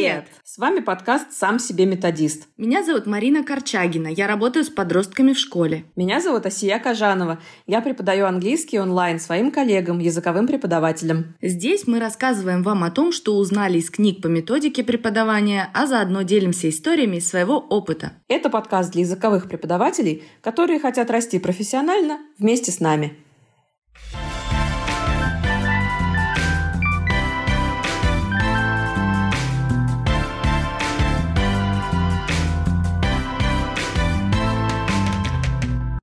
Привет! 0.00 0.28
С 0.44 0.56
вами 0.56 0.80
подкаст 0.80 1.34
«Сам 1.34 1.58
себе 1.58 1.84
методист». 1.84 2.48
Меня 2.56 2.82
зовут 2.82 3.04
Марина 3.04 3.44
Корчагина. 3.44 4.08
Я 4.08 4.28
работаю 4.28 4.64
с 4.64 4.70
подростками 4.70 5.34
в 5.34 5.38
школе. 5.38 5.84
Меня 5.94 6.22
зовут 6.22 6.46
Асия 6.46 6.78
Кажанова. 6.78 7.38
Я 7.66 7.82
преподаю 7.82 8.24
английский 8.24 8.80
онлайн 8.80 9.20
своим 9.20 9.50
коллегам, 9.50 9.98
языковым 9.98 10.46
преподавателям. 10.46 11.36
Здесь 11.42 11.86
мы 11.86 12.00
рассказываем 12.00 12.62
вам 12.62 12.82
о 12.82 12.90
том, 12.90 13.12
что 13.12 13.36
узнали 13.36 13.76
из 13.76 13.90
книг 13.90 14.22
по 14.22 14.28
методике 14.28 14.82
преподавания, 14.84 15.68
а 15.74 15.86
заодно 15.86 16.22
делимся 16.22 16.70
историями 16.70 17.16
из 17.16 17.28
своего 17.28 17.58
опыта. 17.58 18.14
Это 18.26 18.48
подкаст 18.48 18.92
для 18.92 19.02
языковых 19.02 19.50
преподавателей, 19.50 20.22
которые 20.40 20.80
хотят 20.80 21.10
расти 21.10 21.38
профессионально 21.38 22.20
вместе 22.38 22.72
с 22.72 22.80
нами. 22.80 23.18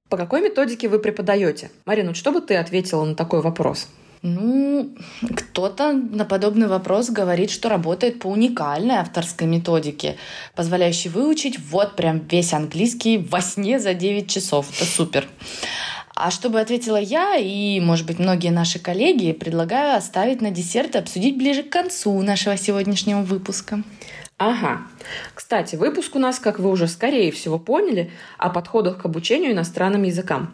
По 0.10 0.16
какой 0.16 0.42
методике 0.42 0.88
вы 0.88 1.00
преподаете? 1.00 1.70
Марина, 1.86 2.14
что 2.14 2.32
бы 2.32 2.40
ты 2.40 2.56
ответила 2.56 3.04
на 3.04 3.16
такой 3.16 3.42
вопрос? 3.42 3.88
Ну, 4.22 4.90
кто-то 5.36 5.94
на 5.94 6.26
подобный 6.26 6.68
вопрос 6.68 7.10
говорит, 7.10 7.52
что 7.52 7.70
работает 7.70 8.20
по 8.20 8.28
уникальной 8.28 8.96
авторской 8.96 9.48
методике, 9.48 10.16
позволяющей 10.56 11.10
выучить 11.10 11.60
вот 11.60 11.96
прям 11.96 12.20
весь 12.20 12.54
английский 12.54 13.18
во 13.18 13.42
сне 13.42 13.80
за 13.80 13.94
9 13.94 14.30
часов. 14.30 14.70
Это 14.76 14.86
супер. 14.86 15.28
А 16.16 16.32
чтобы 16.32 16.60
ответила 16.60 16.98
я 16.98 17.36
и, 17.36 17.80
может 17.80 18.08
быть, 18.08 18.18
многие 18.18 18.50
наши 18.50 18.80
коллеги, 18.80 19.34
предлагаю 19.34 19.96
оставить 19.96 20.42
на 20.42 20.50
десерт 20.50 20.96
и 20.96 20.98
обсудить 20.98 21.38
ближе 21.38 21.62
к 21.62 21.70
концу 21.70 22.20
нашего 22.22 22.58
сегодняшнего 22.58 23.22
выпуска. 23.22 23.84
Ага. 24.38 24.84
Кстати, 25.34 25.76
выпуск 25.76 26.16
у 26.16 26.20
нас, 26.20 26.38
как 26.38 26.60
вы 26.60 26.70
уже 26.70 26.88
скорее 26.88 27.32
всего 27.32 27.58
поняли, 27.58 28.12
о 28.38 28.50
подходах 28.50 29.02
к 29.02 29.06
обучению 29.06 29.52
иностранным 29.52 30.04
языкам. 30.04 30.54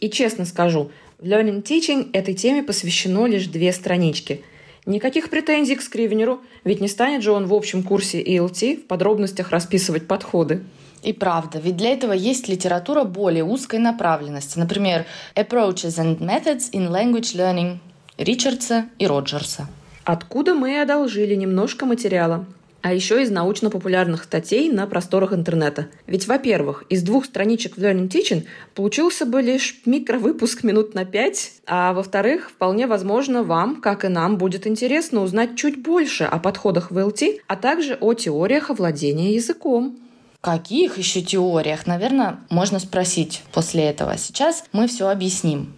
И 0.00 0.10
честно 0.10 0.44
скажу, 0.44 0.90
в 1.18 1.24
Learning 1.24 1.62
Teaching 1.62 2.10
этой 2.12 2.34
теме 2.34 2.62
посвящено 2.62 3.24
лишь 3.24 3.46
две 3.46 3.72
странички. 3.72 4.44
Никаких 4.84 5.30
претензий 5.30 5.76
к 5.76 5.82
скривнеру, 5.82 6.42
ведь 6.62 6.82
не 6.82 6.88
станет 6.88 7.22
же 7.22 7.32
он 7.32 7.46
в 7.46 7.54
общем 7.54 7.82
курсе 7.82 8.22
ELT 8.22 8.82
в 8.82 8.86
подробностях 8.86 9.50
расписывать 9.50 10.06
подходы. 10.06 10.62
И 11.02 11.14
правда, 11.14 11.58
ведь 11.58 11.76
для 11.76 11.90
этого 11.90 12.12
есть 12.12 12.48
литература 12.48 13.04
более 13.04 13.44
узкой 13.44 13.78
направленности, 13.78 14.58
например, 14.58 15.06
Approaches 15.34 15.98
and 15.98 16.18
Methods 16.18 16.70
in 16.72 16.90
Language 16.90 17.34
Learning 17.34 17.78
Ричардса 18.18 18.86
и 18.98 19.06
Роджерса. 19.06 19.68
Откуда 20.04 20.54
мы 20.54 20.80
одолжили 20.80 21.34
немножко 21.34 21.86
материала 21.86 22.44
а 22.86 22.92
еще 22.92 23.20
из 23.20 23.32
научно-популярных 23.32 24.22
статей 24.22 24.70
на 24.70 24.86
просторах 24.86 25.32
интернета. 25.32 25.88
Ведь, 26.06 26.28
во-первых, 26.28 26.84
из 26.88 27.02
двух 27.02 27.24
страничек 27.24 27.76
в 27.76 27.80
Learning 27.80 28.08
Teaching 28.08 28.44
получился 28.76 29.26
бы 29.26 29.42
лишь 29.42 29.80
микровыпуск 29.86 30.62
минут 30.62 30.94
на 30.94 31.04
пять, 31.04 31.54
а 31.66 31.92
во-вторых, 31.94 32.48
вполне 32.48 32.86
возможно, 32.86 33.42
вам, 33.42 33.80
как 33.80 34.04
и 34.04 34.08
нам, 34.08 34.38
будет 34.38 34.68
интересно 34.68 35.22
узнать 35.22 35.56
чуть 35.56 35.82
больше 35.82 36.22
о 36.22 36.38
подходах 36.38 36.92
в 36.92 36.96
LT, 36.96 37.40
а 37.48 37.56
также 37.56 37.98
о 38.00 38.14
теориях 38.14 38.70
овладения 38.70 39.32
языком. 39.32 39.98
Каких 40.40 40.96
еще 40.96 41.22
теориях? 41.22 41.88
Наверное, 41.88 42.38
можно 42.50 42.78
спросить 42.78 43.42
после 43.52 43.82
этого. 43.82 44.16
Сейчас 44.16 44.62
мы 44.70 44.86
все 44.86 45.08
объясним. 45.08 45.74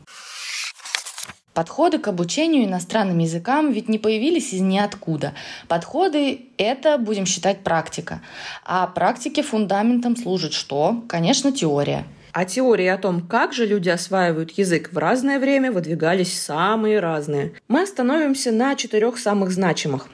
Подходы 1.59 1.99
к 1.99 2.07
обучению 2.07 2.67
иностранным 2.67 3.19
языкам 3.19 3.73
ведь 3.73 3.89
не 3.89 3.99
появились 3.99 4.53
из 4.53 4.61
ниоткуда. 4.61 5.35
Подходы— 5.67 6.43
это, 6.57 6.99
будем 6.99 7.27
считать, 7.27 7.65
практика. 7.65 8.23
А 8.65 8.87
практике 8.87 9.43
фундаментом 9.43 10.17
служит 10.17 10.53
что? 10.53 11.03
Конечно, 11.09 11.51
теория. 11.51 12.05
А 12.31 12.45
теории 12.45 12.87
о 12.87 12.97
том, 12.97 13.27
как 13.27 13.55
же 13.55 13.67
люди 13.67 13.89
осваивают 13.89 14.53
язык 14.53 14.91
в 14.93 14.99
разное 14.99 15.41
время, 15.41 15.73
выдвигались 15.73 16.41
самые 16.41 17.01
разные. 17.01 17.55
Мы 17.67 17.83
остановимся 17.83 18.53
на 18.53 18.77
четырех 18.77 19.19
самых 19.19 19.51
значимых. 19.51 20.07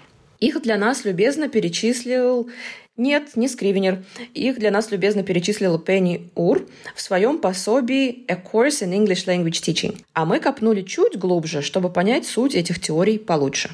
Их 0.44 0.60
для 0.60 0.76
нас 0.76 1.06
любезно 1.06 1.48
перечислил 1.48 2.50
нет, 2.98 3.34
не 3.34 3.48
Скривенер. 3.48 4.04
Их 4.34 4.58
для 4.58 4.70
нас 4.70 4.90
любезно 4.90 5.22
перечислила 5.22 5.78
Пенни 5.78 6.30
Ур 6.34 6.68
в 6.94 7.00
своем 7.00 7.38
пособии 7.38 8.24
«A 8.28 8.34
Course 8.34 8.82
in 8.82 8.92
English 8.92 9.26
Language 9.26 9.62
Teaching». 9.62 9.96
А 10.12 10.26
мы 10.26 10.40
копнули 10.40 10.82
чуть 10.82 11.18
глубже, 11.18 11.62
чтобы 11.62 11.88
понять 11.88 12.26
суть 12.26 12.54
этих 12.54 12.78
теорий 12.78 13.18
получше. 13.18 13.70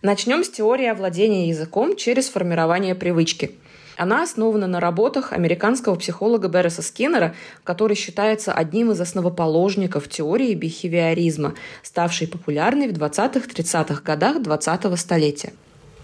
Начнем 0.00 0.42
с 0.42 0.48
теории 0.48 0.86
овладения 0.86 1.46
языком 1.46 1.94
через 1.94 2.30
формирование 2.30 2.94
привычки. 2.94 3.50
Она 3.96 4.22
основана 4.22 4.66
на 4.66 4.80
работах 4.80 5.32
американского 5.32 5.94
психолога 5.94 6.48
Берреса 6.48 6.82
Скиннера, 6.82 7.34
который 7.62 7.96
считается 7.96 8.52
одним 8.52 8.90
из 8.90 9.00
основоположников 9.00 10.08
теории 10.08 10.54
бихевиоризма, 10.54 11.54
ставшей 11.82 12.26
популярной 12.26 12.88
в 12.88 12.92
20-30-х 12.92 14.02
годах 14.02 14.38
20-го 14.38 14.96
столетия. 14.96 15.52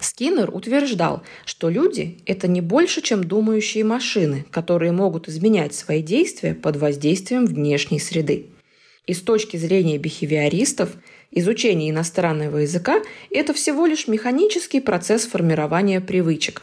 Скиннер 0.01 0.51
утверждал, 0.55 1.23
что 1.45 1.69
люди– 1.69 2.19
это 2.27 2.49
не 2.49 2.61
больше, 2.61 3.03
чем 3.03 3.23
думающие 3.23 3.85
машины, 3.85 4.47
которые 4.51 4.93
могут 4.93 5.29
изменять 5.29 5.75
свои 5.75 6.03
действия 6.03 6.55
под 6.55 6.77
воздействием 6.77 7.45
внешней 7.45 8.01
среды. 8.01 8.47
И 9.07 9.13
с 9.13 9.21
точки 9.21 9.57
зрения 9.57 9.99
бихевиористов, 9.99 10.91
изучение 11.31 11.91
иностранного 11.91 12.59
языка– 12.59 13.03
это 13.31 13.53
всего 13.53 13.85
лишь 13.85 14.09
механический 14.09 14.81
процесс 14.81 15.27
формирования 15.27 16.01
привычек. 16.01 16.63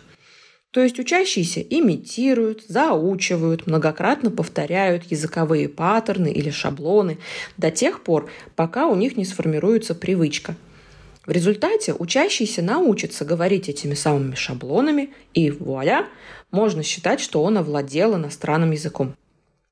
То 0.77 0.83
есть 0.83 0.99
учащиеся 0.99 1.59
имитируют, 1.59 2.65
заучивают, 2.67 3.65
многократно 3.65 4.29
повторяют 4.29 5.05
языковые 5.09 5.69
паттерны 5.69 6.31
или 6.31 6.51
шаблоны 6.51 7.17
до 7.57 7.71
тех 7.71 8.03
пор, 8.03 8.29
пока 8.55 8.85
у 8.85 8.95
них 8.95 9.17
не 9.17 9.25
сформируется 9.25 9.95
привычка– 9.95 10.55
в 11.25 11.31
результате 11.31 11.93
учащийся 11.93 12.61
научится 12.61 13.25
говорить 13.25 13.69
этими 13.69 13.95
самыми 13.95 14.35
шаблонами, 14.35 15.09
и 15.33 15.49
вуаля, 15.49 16.05
можно 16.51 16.83
считать, 16.83 17.19
что 17.19 17.43
он 17.43 17.57
овладел 17.57 18.15
иностранным 18.15 18.69
языком. 18.69 19.15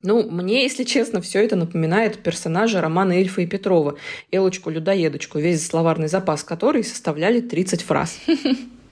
Ну, 0.02 0.28
мне, 0.28 0.64
если 0.64 0.82
честно, 0.82 1.20
все 1.20 1.44
это 1.44 1.54
напоминает 1.54 2.18
персонажа 2.18 2.80
романа 2.80 3.12
Эльфа 3.12 3.42
и 3.42 3.46
Петрова, 3.46 3.96
Элочку-людоедочку, 4.32 5.38
весь 5.38 5.64
словарный 5.64 6.08
запас 6.08 6.42
которой 6.42 6.82
составляли 6.82 7.40
30 7.40 7.82
фраз. 7.82 8.18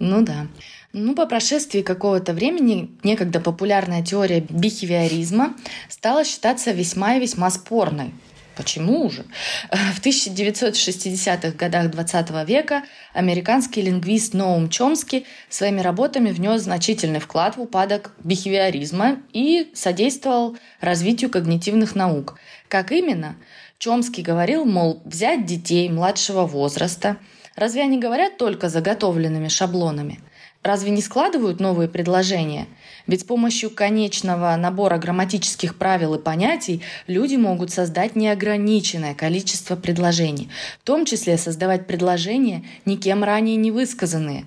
Ну 0.00 0.22
да. 0.22 0.48
Ну, 0.96 1.16
по 1.16 1.26
прошествии 1.26 1.82
какого-то 1.82 2.32
времени 2.32 2.88
некогда 3.02 3.40
популярная 3.40 4.00
теория 4.04 4.46
бихевиоризма 4.48 5.56
стала 5.88 6.22
считаться 6.24 6.70
весьма 6.70 7.16
и 7.16 7.20
весьма 7.20 7.50
спорной. 7.50 8.14
Почему 8.56 9.10
же? 9.10 9.24
В 9.72 10.00
1960-х 10.00 11.50
годах 11.58 11.90
20 11.90 12.48
века 12.48 12.84
американский 13.12 13.82
лингвист 13.82 14.34
Ноум 14.34 14.68
Чомски 14.68 15.26
своими 15.48 15.80
работами 15.80 16.30
внес 16.30 16.62
значительный 16.62 17.18
вклад 17.18 17.56
в 17.56 17.62
упадок 17.62 18.12
бихевиоризма 18.22 19.16
и 19.32 19.72
содействовал 19.74 20.56
развитию 20.80 21.28
когнитивных 21.28 21.96
наук. 21.96 22.38
Как 22.68 22.92
именно? 22.92 23.34
Чомский 23.78 24.22
говорил, 24.22 24.64
мол, 24.64 25.02
взять 25.04 25.44
детей 25.44 25.88
младшего 25.88 26.46
возраста. 26.46 27.16
Разве 27.56 27.82
они 27.82 27.98
говорят 27.98 28.38
только 28.38 28.68
заготовленными 28.68 29.48
шаблонами? 29.48 30.20
Разве 30.64 30.92
не 30.92 31.02
складывают 31.02 31.60
новые 31.60 31.90
предложения? 31.90 32.66
Ведь 33.06 33.20
с 33.20 33.24
помощью 33.24 33.68
конечного 33.68 34.56
набора 34.56 34.96
грамматических 34.96 35.76
правил 35.76 36.14
и 36.14 36.18
понятий 36.18 36.80
люди 37.06 37.36
могут 37.36 37.70
создать 37.70 38.16
неограниченное 38.16 39.14
количество 39.14 39.76
предложений, 39.76 40.48
в 40.80 40.84
том 40.84 41.04
числе 41.04 41.36
создавать 41.36 41.86
предложения, 41.86 42.64
никем 42.86 43.22
ранее 43.24 43.56
не 43.56 43.70
высказанные. 43.70 44.46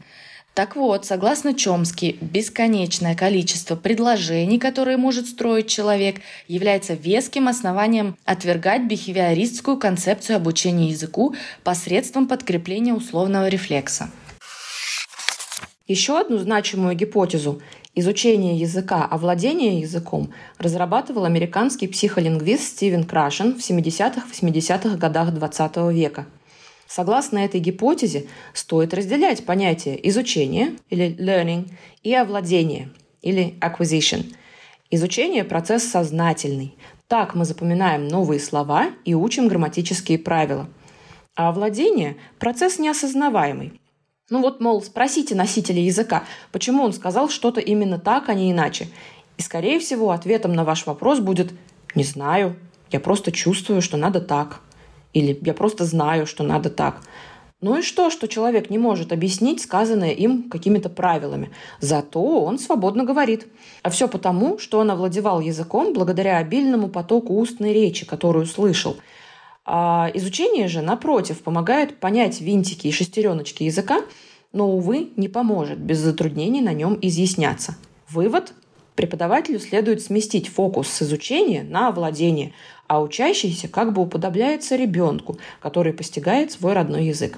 Так 0.55 0.75
вот, 0.75 1.05
согласно 1.05 1.53
Чомски, 1.53 2.17
бесконечное 2.19 3.13
количество 3.13 3.75
предложений, 3.75 4.57
которые 4.57 4.97
может 4.97 5.27
строить 5.27 5.67
человек, 5.67 6.15
является 6.47 6.95
веским 6.95 7.47
основанием 7.47 8.17
отвергать 8.25 8.87
бихевиористскую 8.87 9.77
концепцию 9.77 10.37
обучения 10.37 10.89
языку 10.89 11.35
посредством 11.63 12.27
подкрепления 12.27 12.95
условного 12.95 13.49
рефлекса. 13.49 14.09
Еще 15.87 16.19
одну 16.19 16.37
значимую 16.37 16.95
гипотезу 16.95 17.61
изучение 17.95 18.57
языка, 18.57 19.05
овладение 19.05 19.79
языком 19.79 20.33
разрабатывал 20.57 21.23
американский 21.23 21.87
психолингвист 21.87 22.63
Стивен 22.63 23.05
Крашен 23.05 23.55
в 23.55 23.59
70-80-х 23.59 24.97
годах 24.97 25.29
XX 25.29 25.93
века. 25.93 26.27
Согласно 26.87 27.39
этой 27.39 27.61
гипотезе, 27.61 28.27
стоит 28.53 28.93
разделять 28.93 29.45
понятия 29.45 29.97
изучение 30.09 30.73
или 30.89 31.15
learning 31.17 31.71
и 32.03 32.13
овладение 32.13 32.89
или 33.21 33.55
acquisition. 33.61 34.33
Изучение– 34.91 35.43
процесс 35.45 35.83
сознательный. 35.83 36.75
Так 37.07 37.33
мы 37.33 37.45
запоминаем 37.45 38.09
новые 38.09 38.41
слова 38.41 38.89
и 39.05 39.13
учим 39.15 39.47
грамматические 39.47 40.19
правила. 40.19 40.69
А 41.35 41.47
овладение– 41.47 42.17
процесс 42.39 42.77
неосознаваемый. 42.77 43.79
Ну 44.29 44.41
вот, 44.41 44.59
мол, 44.59 44.81
спросите 44.81 45.35
носителя 45.35 45.81
языка, 45.81 46.25
почему 46.51 46.83
он 46.83 46.91
сказал 46.91 47.29
что-то 47.29 47.61
именно 47.61 47.97
так, 47.97 48.27
а 48.27 48.33
не 48.33 48.51
иначе. 48.51 48.89
И, 49.37 49.41
скорее 49.41 49.79
всего, 49.79 50.11
ответом 50.11 50.51
на 50.51 50.65
ваш 50.65 50.85
вопрос 50.85 51.19
будет 51.19 51.53
«не 51.95 52.03
знаю, 52.03 52.57
я 52.91 52.99
просто 52.99 53.31
чувствую, 53.31 53.81
что 53.81 53.95
надо 53.95 54.19
так». 54.19 54.59
Или 55.13 55.39
«я 55.43 55.53
просто 55.53 55.85
знаю, 55.85 56.27
что 56.27 56.43
надо 56.43 56.69
так». 56.69 57.01
Ну 57.61 57.79
и 57.79 57.81
что, 57.81 58.11
что 58.11 58.27
человек 58.27 58.69
не 58.69 58.77
может 58.77 59.11
объяснить 59.11 59.61
сказанное 59.61 60.11
им 60.11 60.49
какими-то 60.49 60.89
правилами. 60.89 61.49
Зато 61.79 62.21
он 62.21 62.59
свободно 62.59 63.03
говорит. 63.03 63.47
А 63.81 63.89
все 63.89 64.07
потому, 64.07 64.59
что 64.59 64.77
он 64.77 64.91
овладевал 64.91 65.39
языком 65.39 65.93
благодаря 65.93 66.37
обильному 66.37 66.87
потоку 66.87 67.33
устной 67.39 67.73
речи, 67.73 68.05
которую 68.05 68.45
слышал. 68.45 68.97
А 69.69 70.09
изучение 70.13 70.69
же, 70.69 70.81
напротив, 70.81 71.43
помогает 71.43 71.99
понять 71.99 72.39
винтики 72.39 72.87
и 72.87 72.91
шестереночки 72.93 73.63
языка, 73.63 74.01
но, 74.53 74.69
увы, 74.71 75.09
не 75.17 75.27
поможет 75.27 75.77
без 75.77 75.97
затруднений 75.99 76.61
на 76.61 76.71
нем 76.71 76.97
изъясняться. 77.01 77.75
Вывод 78.07 78.53
преподавателю 78.95 79.59
следует 79.59 80.01
сместить 80.01 80.47
фокус 80.47 80.87
с 80.87 81.01
изучения 81.01 81.63
на 81.63 81.89
овладение, 81.89 82.53
а 82.87 83.01
учащийся 83.01 83.67
как 83.67 83.91
бы 83.91 84.03
уподобляется 84.03 84.77
ребенку, 84.77 85.37
который 85.59 85.91
постигает 85.91 86.53
свой 86.53 86.71
родной 86.71 87.07
язык. 87.07 87.37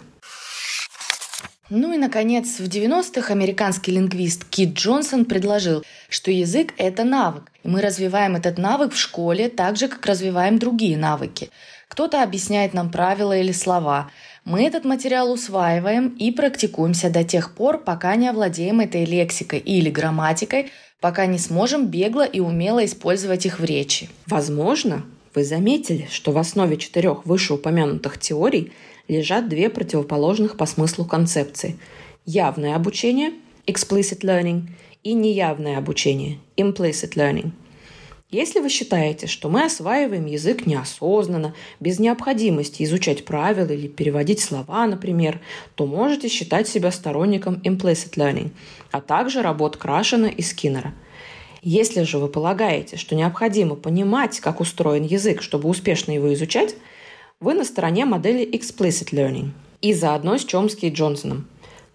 Ну 1.71 1.93
и, 1.93 1.97
наконец, 1.97 2.59
в 2.59 2.67
90-х 2.67 3.31
американский 3.33 3.91
лингвист 3.91 4.43
Кит 4.45 4.73
Джонсон 4.73 5.25
предложил, 5.25 5.83
что 6.09 6.29
язык– 6.31 6.73
это 6.77 7.03
навык, 7.03 7.51
и 7.63 7.67
мы 7.67 7.81
развиваем 7.81 8.35
этот 8.35 8.57
навык 8.57 8.93
в 8.93 8.97
школе 8.97 9.49
так 9.49 9.77
же, 9.77 9.87
как 9.87 10.05
развиваем 10.05 10.57
другие 10.57 10.97
навыки. 10.97 11.49
Кто-то 11.89 12.23
объясняет 12.23 12.73
нам 12.73 12.91
правила 12.91 13.37
или 13.37 13.51
слова. 13.51 14.09
Мы 14.45 14.63
этот 14.63 14.85
материал 14.85 15.31
усваиваем 15.31 16.09
и 16.09 16.31
практикуемся 16.31 17.09
до 17.09 17.23
тех 17.23 17.53
пор, 17.53 17.79
пока 17.79 18.15
не 18.15 18.29
овладеем 18.29 18.79
этой 18.79 19.05
лексикой 19.05 19.59
или 19.59 19.89
грамматикой, 19.89 20.71
пока 21.01 21.25
не 21.25 21.39
сможем 21.39 21.87
бегло 21.87 22.25
и 22.25 22.39
умело 22.39 22.85
использовать 22.85 23.45
их 23.47 23.59
в 23.59 23.65
речи. 23.65 24.09
Возможно, 24.27 25.03
вы 25.33 25.43
заметили, 25.43 26.07
что 26.11 26.31
в 26.31 26.37
основе 26.37 26.77
четырех 26.77 27.25
вышеупомянутых 27.25 28.19
теорий 28.19 28.71
лежат 29.07 29.49
две 29.49 29.69
противоположных 29.69 30.57
по 30.57 30.67
смыслу 30.67 31.05
концепции. 31.05 31.77
Явное 32.25 32.75
обучение– 32.75 33.33
explicit 33.65 34.21
learning 34.21 34.67
и 35.03 35.13
неявное 35.13 35.79
обучение– 35.79 36.37
implicit 36.55 37.15
learning– 37.15 37.51
если 38.31 38.59
вы 38.59 38.69
считаете, 38.69 39.25
что 39.25 39.49
мы 39.49 39.63
осваиваем 39.63 40.27
язык 40.27 40.67
неосознанно, 40.67 41.55
без 41.79 41.97
необходимости 41.97 42.83
изучать 42.83 43.25
правила 43.25 43.71
или 43.71 43.87
переводить 43.87 44.39
слова, 44.39 44.85
например, 44.85 45.41
то 45.73 45.87
можете 45.87 46.27
считать 46.27 46.67
себя 46.67 46.91
сторонником 46.91 47.55
implicit 47.63 48.13
learning, 48.17 48.51
а 48.91 49.01
также 49.01 49.41
работ 49.41 49.77
Крашена 49.77 50.27
и 50.27 50.43
Скиннера. 50.43 50.93
Если 51.63 52.03
же 52.03 52.19
вы 52.19 52.27
полагаете, 52.27 52.97
что 52.97 53.15
необходимо 53.15 53.75
понимать, 53.75 54.39
как 54.39 54.59
устроен 54.59 55.03
язык, 55.03 55.41
чтобы 55.41 55.67
успешно 55.67 56.11
его 56.11 56.31
изучать, 56.33 56.75
вы 57.39 57.55
на 57.55 57.65
стороне 57.65 58.05
модели 58.05 58.47
explicit 58.47 59.11
learning 59.11 59.49
и 59.81 59.93
заодно 59.93 60.37
с 60.37 60.45
Чомски 60.45 60.85
и 60.85 60.93
Джонсоном. 60.93 61.47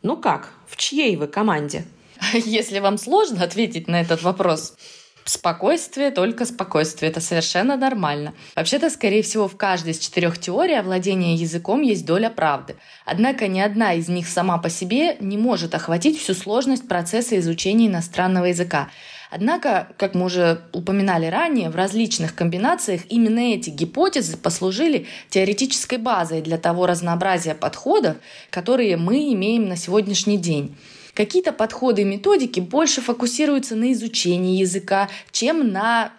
Ну 0.03 0.17
как, 0.17 0.53
в 0.67 0.77
чьей 0.77 1.15
вы 1.17 1.29
команде? 1.29 1.85
Если 2.33 2.81
вам 2.81 2.99
сложно 2.99 3.45
ответить 3.45 3.87
на 3.87 4.01
этот 4.01 4.23
вопрос, 4.23 4.75
Спокойствие, 5.25 6.11
только 6.11 6.44
спокойствие. 6.44 7.11
Это 7.11 7.21
совершенно 7.21 7.79
нормально. 7.79 8.35
Вообще-то, 8.56 8.91
скорее 8.91 9.23
всего, 9.23 9.49
в 9.49 9.56
каждой 9.56 9.93
из 9.93 9.99
четырех 9.99 10.38
теорий 10.38 10.79
овладения 10.79 11.35
языком 11.35 11.81
есть 11.81 12.05
доля 12.05 12.29
правды. 12.29 12.76
Однако 13.06 13.49
ни 13.49 13.59
одна 13.59 13.94
из 13.94 14.09
них 14.09 14.29
сама 14.29 14.59
по 14.59 14.69
себе 14.69 15.17
не 15.21 15.38
может 15.38 15.75
охватить 15.75 16.21
всю 16.21 16.35
сложность 16.35 16.87
процесса 16.88 17.38
изучения 17.38 17.87
иностранного 17.87 18.47
языка. 18.47 18.91
Однако, 19.31 19.88
как 19.97 20.15
мы 20.15 20.26
уже 20.26 20.61
упоминали 20.73 21.27
ранее, 21.27 21.70
в 21.70 21.75
различных 21.75 22.35
комбинациях 22.35 23.00
именно 23.09 23.55
эти 23.55 23.70
гипотезы 23.70 24.37
послужили 24.37 25.06
теоретической 25.31 25.97
базой 25.97 26.43
для 26.43 26.59
того 26.59 26.87
разнообразия 26.87 27.55
подходов, 27.55 28.19
которые 28.50 28.99
мы 28.99 29.32
имеем 29.32 29.69
на 29.69 29.77
сегодняшний 29.77 30.37
день. 30.37 30.77
Какие-то 31.15 31.53
подходы 31.53 32.03
и 32.03 32.05
методики 32.05 32.61
больше 32.61 33.01
фокусируются 33.01 33.77
на 33.77 33.93
изучении 33.93 34.59
языка, 34.59 35.09
чем 35.31 35.71
на, 35.71 36.13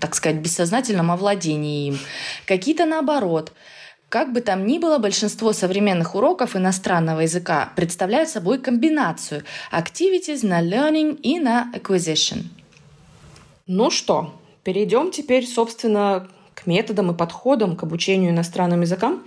так 0.00 0.14
сказать, 0.14 0.40
бессознательном 0.40 1.10
овладении 1.10 1.88
им. 1.88 1.98
Какие-то 2.46 2.86
наоборот. 2.86 3.52
Как 4.08 4.32
бы 4.32 4.40
там 4.40 4.66
ни 4.66 4.78
было, 4.78 4.96
большинство 4.96 5.52
современных 5.52 6.14
уроков 6.14 6.56
иностранного 6.56 7.20
языка 7.20 7.72
представляют 7.76 8.30
собой 8.30 8.58
комбинацию 8.58 9.44
activities 9.70 10.46
на 10.46 10.62
learning 10.62 11.20
и 11.20 11.38
на 11.38 11.70
acquisition. 11.74 12.44
Ну 13.66 13.90
что, 13.90 14.34
перейдем 14.64 15.10
теперь, 15.10 15.46
собственно, 15.46 16.26
к 16.54 16.66
методам 16.66 17.10
и 17.10 17.14
подходам 17.14 17.76
к 17.76 17.82
обучению 17.82 18.30
иностранным 18.30 18.80
языкам. 18.80 19.22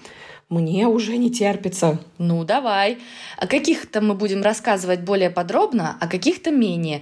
Мне 0.51 0.85
уже 0.87 1.15
не 1.15 1.31
терпится. 1.31 1.97
Ну, 2.17 2.43
давай. 2.43 2.97
О 3.37 3.47
каких-то 3.47 4.01
мы 4.01 4.15
будем 4.15 4.41
рассказывать 4.41 4.99
более 4.99 5.29
подробно, 5.29 5.97
а 6.01 6.07
каких-то 6.09 6.51
менее. 6.51 7.01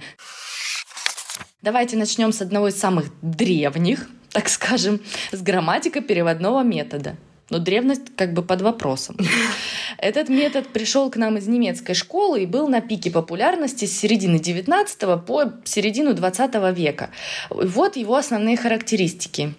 Давайте 1.60 1.96
начнем 1.96 2.32
с 2.32 2.40
одного 2.40 2.68
из 2.68 2.78
самых 2.78 3.06
древних, 3.22 4.08
так 4.30 4.48
скажем, 4.48 5.00
с 5.32 5.42
грамматика 5.42 6.00
переводного 6.00 6.62
метода. 6.62 7.16
Но 7.50 7.58
древность 7.58 8.14
как 8.16 8.34
бы 8.34 8.42
под 8.42 8.62
вопросом. 8.62 9.16
Этот 9.98 10.28
метод 10.28 10.68
пришел 10.68 11.10
к 11.10 11.16
нам 11.16 11.36
из 11.36 11.48
немецкой 11.48 11.94
школы 11.94 12.44
и 12.44 12.46
был 12.46 12.68
на 12.68 12.80
пике 12.80 13.10
популярности 13.10 13.84
с 13.84 13.98
середины 13.98 14.38
19 14.38 15.24
по 15.26 15.54
середину 15.64 16.14
20 16.14 16.54
века. 16.72 17.10
Вот 17.50 17.96
его 17.96 18.14
основные 18.14 18.56
характеристики. 18.56 19.54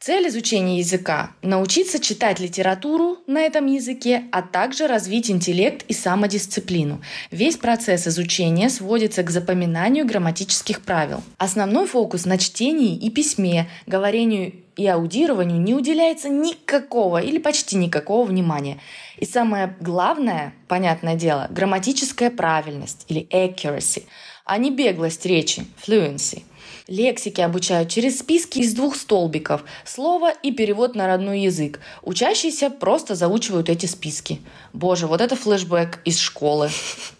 Цель 0.00 0.28
изучения 0.28 0.78
языка– 0.78 1.32
научиться 1.42 1.98
читать 1.98 2.38
литературу 2.38 3.18
на 3.26 3.40
этом 3.40 3.66
языке, 3.66 4.26
а 4.30 4.42
также 4.42 4.86
развить 4.86 5.28
интеллект 5.28 5.84
и 5.88 5.92
самодисциплину. 5.92 7.02
Весь 7.32 7.56
процесс 7.56 8.06
изучения 8.06 8.68
сводится 8.70 9.24
к 9.24 9.30
запоминанию 9.30 10.06
грамматических 10.06 10.82
правил. 10.82 11.20
Основной 11.36 11.88
фокус 11.88 12.26
на 12.26 12.38
чтении 12.38 12.96
и 12.96 13.10
письме, 13.10 13.68
говорению 13.86 14.52
и 14.76 14.86
аудированию 14.86 15.60
не 15.60 15.74
уделяется 15.74 16.28
никакого 16.28 17.20
или 17.20 17.38
почти 17.38 17.74
никакого 17.74 18.24
внимания. 18.24 18.78
И 19.16 19.24
самое 19.24 19.74
главное, 19.80 20.54
понятное 20.68 21.16
дело, 21.16 21.48
грамматическая 21.50 22.30
правильность 22.30 23.04
или 23.08 23.26
accuracy, 23.32 24.04
а 24.44 24.58
не 24.58 24.70
беглость 24.70 25.26
речи, 25.26 25.66
fluency– 25.84 26.44
Лексики 26.86 27.40
обучают 27.40 27.88
через 27.88 28.18
списки 28.20 28.58
из 28.60 28.74
двух 28.74 28.96
столбиков– 28.96 29.64
слово 29.84 30.30
и 30.30 30.52
перевод 30.52 30.94
на 30.94 31.06
родной 31.06 31.40
язык. 31.40 31.80
Учащиеся 32.02 32.70
просто 32.70 33.14
заучивают 33.14 33.68
эти 33.68 33.86
списки. 33.86 34.40
Боже, 34.72 35.06
вот 35.06 35.20
это 35.20 35.36
флешбэк 35.36 36.00
из 36.04 36.18
школы. 36.18 36.70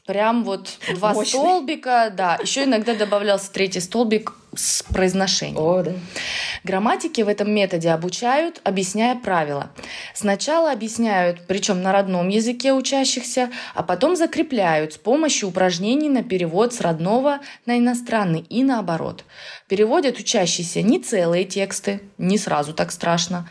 Прям 0.06 0.44
вот 0.44 0.78
два 0.94 1.12
Мощный. 1.12 1.38
столбика, 1.38 2.12
да. 2.16 2.38
Еще 2.40 2.64
иногда 2.64 2.94
добавлялся 2.94 3.52
третий 3.52 3.80
столбик 3.80 4.32
с 4.54 4.82
произношением. 4.82 5.58
О, 5.58 5.82
да. 5.82 5.92
Грамматики 6.64 7.20
в 7.20 7.28
этом 7.28 7.50
методе 7.50 7.90
обучают, 7.90 8.60
объясняя 8.64 9.14
правила. 9.14 9.70
Сначала 10.14 10.72
объясняют, 10.72 11.42
причем 11.46 11.82
на 11.82 11.92
родном 11.92 12.28
языке 12.28 12.72
учащихся, 12.72 13.50
а 13.74 13.82
потом 13.82 14.16
закрепляют 14.16 14.94
с 14.94 14.96
помощью 14.96 15.50
упражнений 15.50 16.08
на 16.08 16.22
перевод 16.22 16.72
с 16.72 16.80
родного 16.80 17.40
на 17.66 17.78
иностранный 17.78 18.40
и 18.48 18.64
наоборот. 18.64 19.24
Переводят 19.68 20.18
учащиеся 20.18 20.82
не 20.82 20.98
целые 20.98 21.44
тексты, 21.44 22.00
не 22.18 22.38
сразу 22.38 22.72
так 22.72 22.92
страшно, 22.92 23.48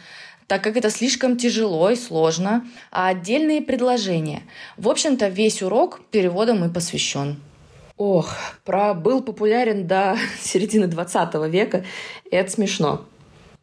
так 0.47 0.63
как 0.63 0.77
это 0.77 0.89
слишком 0.89 1.37
тяжело 1.37 1.89
и 1.89 1.95
сложно, 1.95 2.65
а 2.91 3.09
отдельные 3.09 3.61
предложения. 3.61 4.43
В 4.77 4.89
общем-то, 4.89 5.27
весь 5.27 5.61
урок 5.61 6.01
переводом 6.09 6.63
и 6.63 6.73
посвящен. 6.73 7.37
Ох, 7.97 8.33
про 8.63 8.93
был 8.93 9.21
популярен 9.21 9.87
до 9.87 10.17
середины 10.41 10.87
20 10.87 11.33
века. 11.51 11.83
Это 12.31 12.51
смешно. 12.51 13.05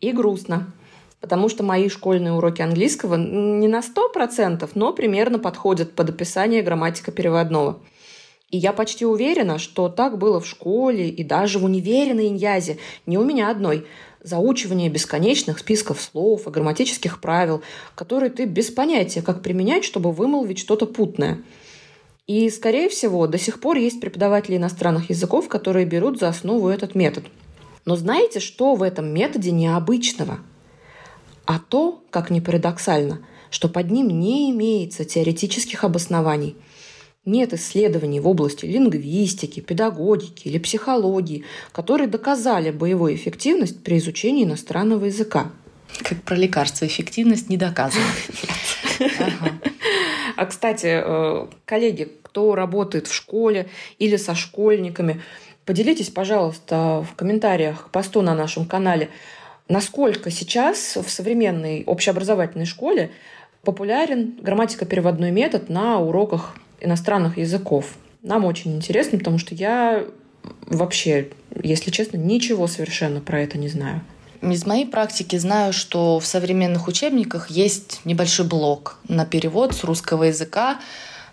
И 0.00 0.12
грустно. 0.12 0.72
Потому 1.20 1.48
что 1.48 1.62
мои 1.62 1.88
школьные 1.88 2.34
уроки 2.34 2.60
английского 2.60 3.14
не 3.14 3.66
на 3.66 3.80
100%, 3.80 4.68
но 4.74 4.92
примерно 4.92 5.38
подходят 5.38 5.94
под 5.94 6.10
описание 6.10 6.60
грамматика 6.60 7.12
переводного. 7.12 7.78
И 8.54 8.56
я 8.56 8.72
почти 8.72 9.04
уверена, 9.04 9.58
что 9.58 9.88
так 9.88 10.16
было 10.16 10.38
в 10.38 10.46
школе 10.46 11.08
и 11.08 11.24
даже 11.24 11.58
в 11.58 11.64
универе 11.64 12.14
на 12.14 12.28
Иньязе, 12.28 12.78
не 13.04 13.18
у 13.18 13.24
меня 13.24 13.50
одной– 13.50 13.84
заучивание 14.22 14.88
бесконечных 14.88 15.58
списков 15.58 16.00
слов 16.00 16.46
и 16.46 16.50
грамматических 16.50 17.20
правил, 17.20 17.62
которые 17.96 18.30
ты 18.30 18.44
без 18.44 18.70
понятия, 18.70 19.22
как 19.22 19.42
применять, 19.42 19.84
чтобы 19.84 20.12
вымолвить 20.12 20.60
что-то 20.60 20.86
путное. 20.86 21.42
И, 22.28 22.48
скорее 22.48 22.88
всего, 22.88 23.26
до 23.26 23.38
сих 23.38 23.58
пор 23.58 23.76
есть 23.76 24.00
преподаватели 24.00 24.56
иностранных 24.56 25.10
языков, 25.10 25.48
которые 25.48 25.84
берут 25.84 26.20
за 26.20 26.28
основу 26.28 26.68
этот 26.68 26.94
метод. 26.94 27.24
Но 27.84 27.96
знаете, 27.96 28.38
что 28.38 28.76
в 28.76 28.84
этом 28.84 29.12
методе 29.12 29.50
необычного? 29.50 30.38
А 31.44 31.58
то, 31.58 32.04
как 32.10 32.30
ни 32.30 32.38
парадоксально, 32.38 33.26
что 33.50 33.68
под 33.68 33.90
ним 33.90 34.10
не 34.10 34.52
имеется 34.52 35.04
теоретических 35.04 35.82
обоснований. 35.82 36.54
Нет 37.24 37.54
исследований 37.54 38.20
в 38.20 38.28
области 38.28 38.66
лингвистики, 38.66 39.60
педагогики 39.60 40.48
или 40.48 40.58
психологии, 40.58 41.44
которые 41.72 42.06
доказали 42.06 42.70
боевую 42.70 43.14
эффективность 43.14 43.82
при 43.82 43.96
изучении 43.96 44.44
иностранного 44.44 45.06
языка. 45.06 45.50
Как 46.02 46.20
про 46.22 46.34
лекарства, 46.34 46.86
эффективность 46.86 47.48
не 47.48 47.56
доказана. 47.56 48.04
А, 50.36 50.46
кстати, 50.46 51.00
э, 51.02 51.46
коллеги, 51.64 52.10
кто 52.22 52.56
работает 52.56 53.06
в 53.06 53.14
школе 53.14 53.68
или 54.00 54.16
со 54.16 54.34
школьниками, 54.34 55.22
поделитесь, 55.64 56.10
пожалуйста, 56.10 57.06
в 57.08 57.14
комментариях 57.14 57.86
к 57.86 57.90
посту 57.90 58.20
на 58.20 58.34
нашем 58.34 58.66
канале, 58.66 59.10
насколько 59.68 60.32
сейчас 60.32 60.96
в 60.96 61.08
современной 61.08 61.84
общеобразовательной 61.86 62.66
школе 62.66 63.12
популярен 63.62 64.36
грамматико-переводной 64.42 65.30
метод 65.30 65.68
на 65.68 66.00
уроках 66.00 66.56
иностранных 66.84 67.38
языков. 67.38 67.94
Нам 68.22 68.44
очень 68.44 68.76
интересно, 68.76 69.18
потому 69.18 69.38
что 69.38 69.54
я 69.54 70.04
вообще, 70.66 71.30
если 71.62 71.90
честно, 71.90 72.16
ничего 72.16 72.66
совершенно 72.66 73.20
про 73.20 73.40
это 73.40 73.58
не 73.58 73.68
знаю. 73.68 74.02
Из 74.42 74.66
моей 74.66 74.86
практики 74.86 75.36
знаю, 75.36 75.72
что 75.72 76.20
в 76.20 76.26
современных 76.26 76.86
учебниках 76.86 77.50
есть 77.50 78.00
небольшой 78.04 78.46
блок 78.46 78.98
на 79.08 79.24
перевод 79.24 79.74
с 79.74 79.84
русского 79.84 80.24
языка 80.24 80.80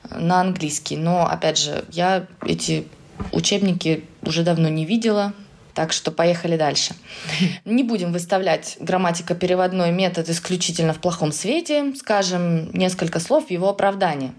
на 0.09 0.41
английский. 0.41 0.95
Но, 0.95 1.25
опять 1.25 1.57
же, 1.57 1.83
я 1.91 2.25
эти 2.45 2.87
учебники 3.31 4.05
уже 4.21 4.43
давно 4.43 4.69
не 4.69 4.85
видела, 4.85 5.33
так 5.73 5.93
что 5.93 6.11
поехали 6.11 6.57
дальше. 6.57 6.93
Не 7.65 7.83
будем 7.83 8.11
выставлять 8.11 8.77
грамматико-переводной 8.79 9.91
метод 9.91 10.29
исключительно 10.29 10.93
в 10.93 10.99
плохом 10.99 11.31
свете. 11.31 11.93
Скажем 11.95 12.71
несколько 12.73 13.19
слов 13.19 13.47
в 13.47 13.51
его 13.51 13.69
оправдании. 13.69 14.31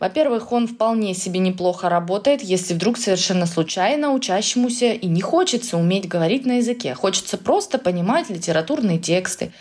Во-первых, 0.00 0.52
он 0.52 0.66
вполне 0.66 1.14
себе 1.14 1.40
неплохо 1.40 1.88
работает, 1.88 2.42
если 2.42 2.74
вдруг 2.74 2.98
совершенно 2.98 3.46
случайно 3.46 4.12
учащемуся 4.12 4.92
и 4.92 5.06
не 5.06 5.20
хочется 5.20 5.76
уметь 5.76 6.08
говорить 6.08 6.46
на 6.46 6.58
языке. 6.58 6.94
Хочется 6.94 7.38
просто 7.38 7.78
понимать 7.78 8.30
литературные 8.30 8.98
тексты, 8.98 9.52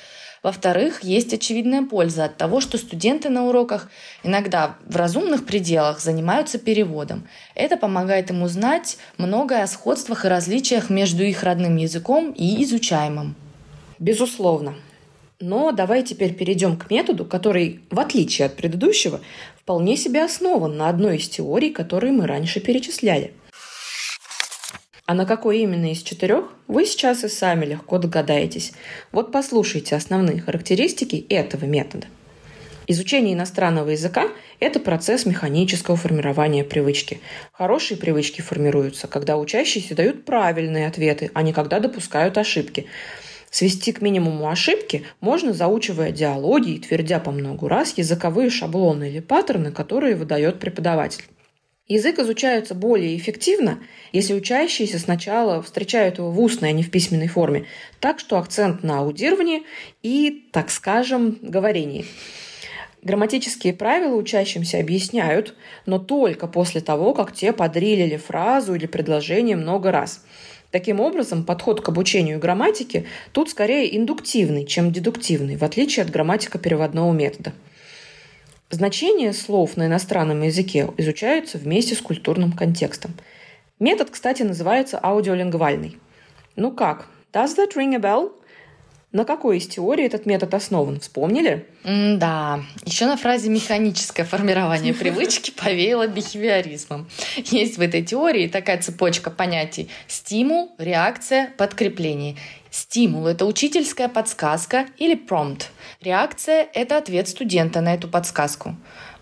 во-вторых, 0.43 1.03
есть 1.03 1.33
очевидная 1.33 1.83
польза 1.83 2.25
от 2.25 2.35
того, 2.35 2.59
что 2.59 2.77
студенты 2.77 3.29
на 3.29 3.47
уроках 3.47 3.89
иногда 4.23 4.75
в 4.85 4.97
разумных 4.97 5.45
пределах 5.45 6.01
занимаются 6.01 6.59
переводом. 6.59 7.25
Это 7.55 7.77
помогает 7.77 8.29
им 8.29 8.43
узнать 8.43 8.97
многое 9.17 9.63
о 9.63 9.67
сходствах 9.67 10.25
и 10.25 10.27
различиях 10.27 10.89
между 10.89 11.23
их 11.23 11.43
родным 11.43 11.77
языком 11.77 12.31
и 12.31 12.61
изучаемым. 12.63 13.35
Безусловно. 13.99 14.75
Но 15.39 15.71
давай 15.71 16.03
теперь 16.03 16.33
перейдем 16.33 16.75
к 16.75 16.91
методу, 16.91 17.23
который, 17.23 17.79
в 17.89 17.99
отличие 17.99 18.45
от 18.47 18.57
предыдущего, 18.57 19.21
вполне 19.55 19.95
себе 19.95 20.23
основан 20.23 20.75
на 20.75 20.89
одной 20.89 21.17
из 21.17 21.29
теорий, 21.29 21.69
которые 21.69 22.11
мы 22.11 22.27
раньше 22.27 22.59
перечисляли– 22.59 23.33
а 25.05 25.13
на 25.13 25.25
какой 25.25 25.59
именно 25.59 25.91
из 25.91 26.01
четырех, 26.01 26.45
вы 26.67 26.85
сейчас 26.85 27.23
и 27.23 27.29
сами 27.29 27.65
легко 27.65 27.97
догадаетесь. 27.97 28.73
Вот 29.11 29.31
послушайте 29.31 29.95
основные 29.95 30.41
характеристики 30.41 31.25
этого 31.29 31.65
метода. 31.65 32.07
Изучение 32.87 33.33
иностранного 33.33 33.91
языка– 33.91 34.27
это 34.59 34.79
процесс 34.79 35.25
механического 35.25 35.95
формирования 35.95 36.63
привычки. 36.63 37.19
Хорошие 37.51 37.97
привычки 37.97 38.41
формируются, 38.41 39.07
когда 39.07 39.37
учащиеся 39.37 39.95
дают 39.95 40.25
правильные 40.25 40.87
ответы, 40.87 41.31
а 41.33 41.43
не 41.43 41.53
когда 41.53 41.79
допускают 41.79 42.37
ошибки. 42.37 42.87
Свести 43.51 43.91
к 43.91 44.01
минимуму 44.01 44.49
ошибки 44.49 45.03
можно, 45.21 45.53
заучивая 45.53 46.11
диалоги 46.11 46.71
и 46.71 46.79
твердя 46.79 47.19
по 47.19 47.31
многу 47.31 47.67
раз 47.67 47.93
языковые 47.97 48.49
шаблоны 48.49 49.09
или 49.09 49.19
паттерны, 49.19 49.71
которые 49.71 50.15
выдает 50.15 50.59
преподаватель. 50.59 51.23
Язык 51.89 52.17
изучается 52.19 52.75
более 52.75 53.17
эффективно, 53.17 53.79
если 54.13 54.33
учащиеся 54.33 54.99
сначала 54.99 55.61
встречают 55.61 56.17
его 56.17 56.31
в 56.31 56.39
устной, 56.39 56.69
а 56.69 56.71
не 56.71 56.81
в 56.81 56.89
письменной 56.89 57.27
форме, 57.27 57.65
так 57.99 58.19
что 58.19 58.37
акцент 58.37 58.83
на 58.83 58.99
аудировании 58.99 59.63
и, 60.01 60.47
так 60.53 60.71
скажем, 60.71 61.37
говорении. 61.41 62.05
Грамматические 63.01 63.73
правила 63.73 64.15
учащимся 64.15 64.79
объясняют, 64.79 65.55
но 65.85 65.99
только 65.99 66.47
после 66.47 66.79
того, 66.79 67.13
как 67.13 67.33
те 67.33 67.51
подрилили 67.51 68.15
фразу 68.15 68.75
или 68.75 68.85
предложение 68.85 69.57
много 69.57 69.91
раз. 69.91 70.23
Таким 70.71 71.01
образом, 71.01 71.43
подход 71.43 71.81
к 71.81 71.89
обучению 71.89 72.39
грамматики 72.39 73.05
тут 73.33 73.49
скорее 73.49 73.95
индуктивный, 73.97 74.65
чем 74.65 74.93
дедуктивный, 74.93 75.57
в 75.57 75.63
отличие 75.63 76.05
от 76.05 76.11
грамматико-переводного 76.11 77.11
метода. 77.11 77.51
Значение 78.73 79.33
слов 79.33 79.77
на 79.77 79.85
иностранном 79.85 80.41
языке 80.41 80.89
изучаются 80.97 81.59
вместе 81.59 81.93
с 81.93 82.01
культурным 82.01 82.53
контекстом. 82.53 83.13
Метод, 83.79 84.09
кстати, 84.09 84.41
называется 84.41 84.97
аудиолингвальный. 84.97 85.99
Ну 86.55 86.71
как? 86.71 87.05
Does 87.31 87.55
that 87.55 87.75
ring 87.75 87.93
a 87.93 87.99
bell? 87.99 88.31
На 89.13 89.25
какой 89.25 89.59
из 89.59 89.67
теорий 89.67 90.05
этот 90.05 90.25
метод 90.25 90.55
основан? 90.55 90.99
Вспомнили? 90.99 91.67
Mm, 91.83 92.17
да. 92.17 92.63
Еще 92.83 93.05
на 93.05 93.15
фразе 93.15 93.49
«механическое 93.49 94.23
формирование 94.23 94.93
привычки» 94.95 95.51
повеяло 95.51 96.07
бихевиоризмом. 96.07 97.07
Есть 97.37 97.77
в 97.77 97.81
этой 97.81 98.03
теории 98.03 98.47
такая 98.47 98.81
цепочка 98.81 99.29
понятий 99.29 99.89
«стимул», 100.07 100.71
«реакция», 100.79 101.53
«подкрепление». 101.57 102.37
Стимул– 102.71 103.27
это 103.27 103.45
учительская 103.45 104.09
подсказка 104.09 104.87
или 104.97 105.13
промпт. 105.13 105.69
Реакция– 106.01 106.67
это 106.73 106.97
ответ 106.97 107.27
студента 107.27 107.81
на 107.81 107.93
эту 107.93 108.07
подсказку. 108.07 108.75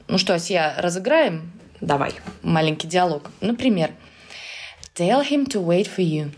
Ну 0.07 0.17
что, 0.17 0.33
Асия, 0.33 0.73
разыграем? 0.77 1.51
Давай. 1.81 2.13
Маленький 2.43 2.87
диалог. 2.87 3.29
Например, 3.41 3.91
Tell 4.95 5.21
him 5.21 5.45
to 5.47 5.61
wait 5.61 5.87
for 5.87 6.01
you. 6.01 6.31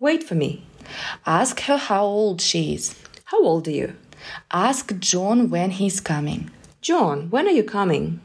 Wait 0.00 0.26
for 0.26 0.34
me. 0.34 0.60
Ask 1.24 1.60
her 1.68 1.78
how 1.78 2.04
old 2.04 2.40
she 2.40 2.74
is. 2.74 2.94
How 3.24 3.42
old 3.44 3.66
are 3.68 3.70
you? 3.70 3.92
Ask 4.50 4.92
John 4.98 5.50
when 5.50 5.70
he's 5.70 6.00
coming. 6.00 6.50
John, 6.80 7.28
when 7.30 7.46
are 7.46 7.56
you 7.56 7.64
coming? 7.64 8.20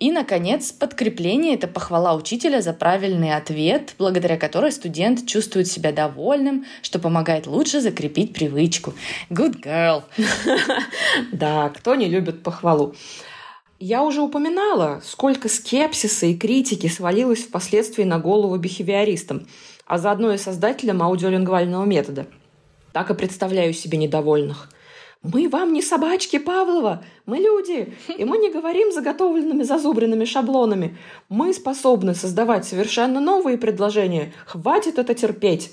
И, 0.00 0.10
наконец, 0.10 0.72
подкрепление– 0.72 1.54
это 1.56 1.68
похвала 1.68 2.14
учителя 2.14 2.60
за 2.60 2.72
правильный 2.72 3.34
ответ, 3.34 3.94
благодаря 3.96 4.36
которой 4.36 4.72
студент 4.72 5.26
чувствует 5.26 5.68
себя 5.68 5.92
довольным, 5.92 6.66
что 6.82 6.98
помогает 6.98 7.46
лучше 7.46 7.80
закрепить 7.80 8.34
привычку. 8.34 8.92
Good 9.30 9.62
girl! 9.62 10.02
Да, 11.32 11.68
кто 11.70 11.94
не 11.94 12.08
любит 12.08 12.42
похвалу? 12.42 12.94
Я 13.78 14.02
уже 14.02 14.20
упоминала, 14.20 15.00
сколько 15.04 15.48
скепсиса 15.48 16.26
и 16.26 16.36
критики 16.36 16.88
свалилось 16.88 17.44
впоследствии 17.44 18.04
на 18.04 18.18
голову 18.18 18.56
бихевиористам, 18.56 19.46
а 19.86 19.98
заодно 19.98 20.32
и 20.32 20.38
создателям 20.38 21.02
аудиолингвального 21.02 21.84
метода. 21.84 22.26
Так 22.92 23.10
и 23.10 23.14
представляю 23.14 23.72
себе 23.72 23.98
недовольных– 23.98 24.70
мы 25.24 25.48
вам 25.48 25.72
не 25.72 25.80
собачки 25.80 26.38
Павлова, 26.38 27.02
мы 27.24 27.38
люди, 27.38 27.94
и 28.14 28.26
мы 28.26 28.36
не 28.36 28.50
говорим 28.50 28.92
заготовленными 28.92 29.62
зазубренными 29.62 30.26
шаблонами. 30.26 30.98
Мы 31.30 31.54
способны 31.54 32.14
создавать 32.14 32.66
совершенно 32.66 33.20
новые 33.20 33.56
предложения. 33.56 34.34
Хватит 34.44 34.98
это 34.98 35.14
терпеть. 35.14 35.72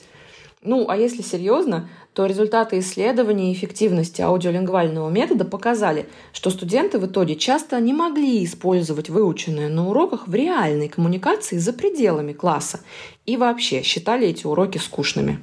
Ну, 0.64 0.90
а 0.90 0.96
если 0.96 1.24
серьезно, 1.24 1.90
то 2.14 2.28
результаты 2.28 2.78
исследований 2.80 3.52
эффективности 3.52 4.22
аудиолингвального 4.22 5.10
метода 5.10 5.44
показали, 5.44 6.08
что 6.34 6.52
студенты 6.52 7.00
в 7.00 7.06
итоге 7.08 7.36
часто 7.36 7.80
не 7.80 7.94
могли 7.94 8.46
использовать 8.46 9.10
выученное 9.10 9.70
на 9.70 9.90
уроках 9.90 10.28
в 10.28 10.36
реальной 10.36 10.88
коммуникации 10.88 11.58
за 11.58 11.74
пределами 11.74 12.34
класса 12.34 12.82
и 13.26 13.38
вообще 13.38 13.82
считали 13.82 14.28
эти 14.28 14.46
уроки 14.46 14.78
скучными. 14.78 15.40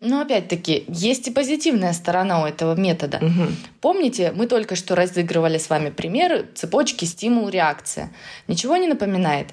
Но 0.00 0.20
опять-таки, 0.20 0.84
есть 0.88 1.28
и 1.28 1.30
позитивная 1.30 1.92
сторона 1.92 2.42
у 2.42 2.46
этого 2.46 2.74
метода. 2.74 3.18
Угу. 3.18 3.52
Помните, 3.80 4.32
мы 4.34 4.46
только 4.46 4.74
что 4.74 4.94
разыгрывали 4.94 5.58
с 5.58 5.68
вами 5.70 5.90
пример 5.90 6.46
цепочки 6.54 7.04
стимул-реакция. 7.04 8.10
Ничего 8.48 8.76
не 8.76 8.88
напоминает? 8.88 9.48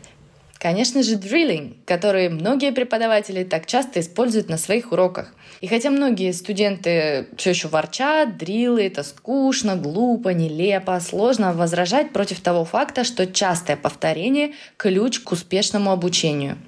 Конечно 0.60 1.04
же, 1.04 1.18
дриллинг, 1.18 1.86
который 1.86 2.30
многие 2.30 2.72
преподаватели 2.72 3.44
так 3.44 3.68
часто 3.68 4.00
используют 4.00 4.50
на 4.50 4.58
своих 4.58 4.92
уроках. 4.92 5.34
И 5.62 5.68
хотя 5.68 5.90
многие 5.92 6.32
студенты 6.32 7.28
все 7.38 7.52
еще 7.52 7.68
ворчат, 7.68 8.38
дриллы— 8.38 8.84
это 8.88 9.04
скучно, 9.04 9.76
глупо, 9.76 10.30
нелепо, 10.30 11.00
сложно 11.00 11.54
возражать 11.54 12.12
против 12.12 12.42
того 12.42 12.66
факта, 12.66 13.04
что 13.04 13.28
частое 13.28 13.78
повторение— 13.78 14.54
ключ 14.78 15.20
к 15.20 15.32
успешному 15.32 15.92
обучению— 15.92 16.58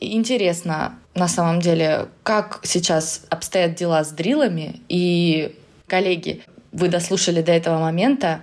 Интересно, 0.00 0.98
на 1.14 1.28
самом 1.28 1.60
деле, 1.60 2.08
как 2.22 2.60
сейчас 2.62 3.26
обстоят 3.28 3.74
дела 3.74 4.02
с 4.02 4.10
дрилами. 4.10 4.80
И, 4.88 5.54
коллеги, 5.86 6.42
вы 6.72 6.88
дослушали 6.88 7.42
до 7.42 7.52
этого 7.52 7.78
момента, 7.78 8.40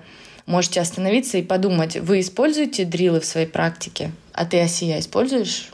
можете 0.48 0.82
остановиться 0.82 1.38
и 1.38 1.44
подумать, 1.44 1.98
вы 1.98 2.22
используете 2.22 2.86
дрилы 2.86 3.20
в 3.20 3.26
своей 3.26 3.48
практике? 3.48 4.12
А 4.34 4.46
ты, 4.46 4.60
Осия, 4.60 5.00
используешь? 5.00 5.70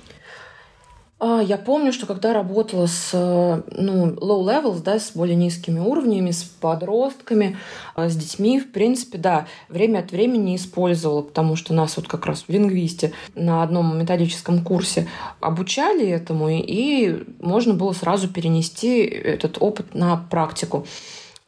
А, 1.25 1.41
я 1.41 1.57
помню, 1.57 1.93
что 1.93 2.05
когда 2.05 2.33
работала 2.33 2.85
с 2.85 3.13
ну, 3.13 4.07
low 4.07 4.43
levels, 4.43 4.83
да, 4.83 4.99
с 4.99 5.11
более 5.11 5.37
низкими 5.37 5.79
уровнями, 5.79 6.31
с 6.31 6.43
подростками, 6.43 7.57
а, 7.95 8.09
с 8.09 8.15
детьми, 8.17 8.59
в 8.59 8.73
принципе, 8.73 9.17
да, 9.17 9.47
время 9.69 9.99
от 9.99 10.11
времени 10.11 10.57
использовала, 10.57 11.21
потому 11.21 11.55
что 11.55 11.73
нас 11.73 11.95
вот 11.95 12.09
как 12.09 12.25
раз 12.25 12.43
в 12.45 12.49
лингвисте 12.49 13.13
на 13.35 13.63
одном 13.63 13.97
методическом 13.97 14.65
курсе 14.65 15.07
обучали 15.39 16.05
этому, 16.05 16.49
и 16.49 17.23
можно 17.39 17.73
было 17.73 17.93
сразу 17.93 18.27
перенести 18.27 18.97
этот 19.03 19.59
опыт 19.61 19.95
на 19.95 20.17
практику. 20.17 20.85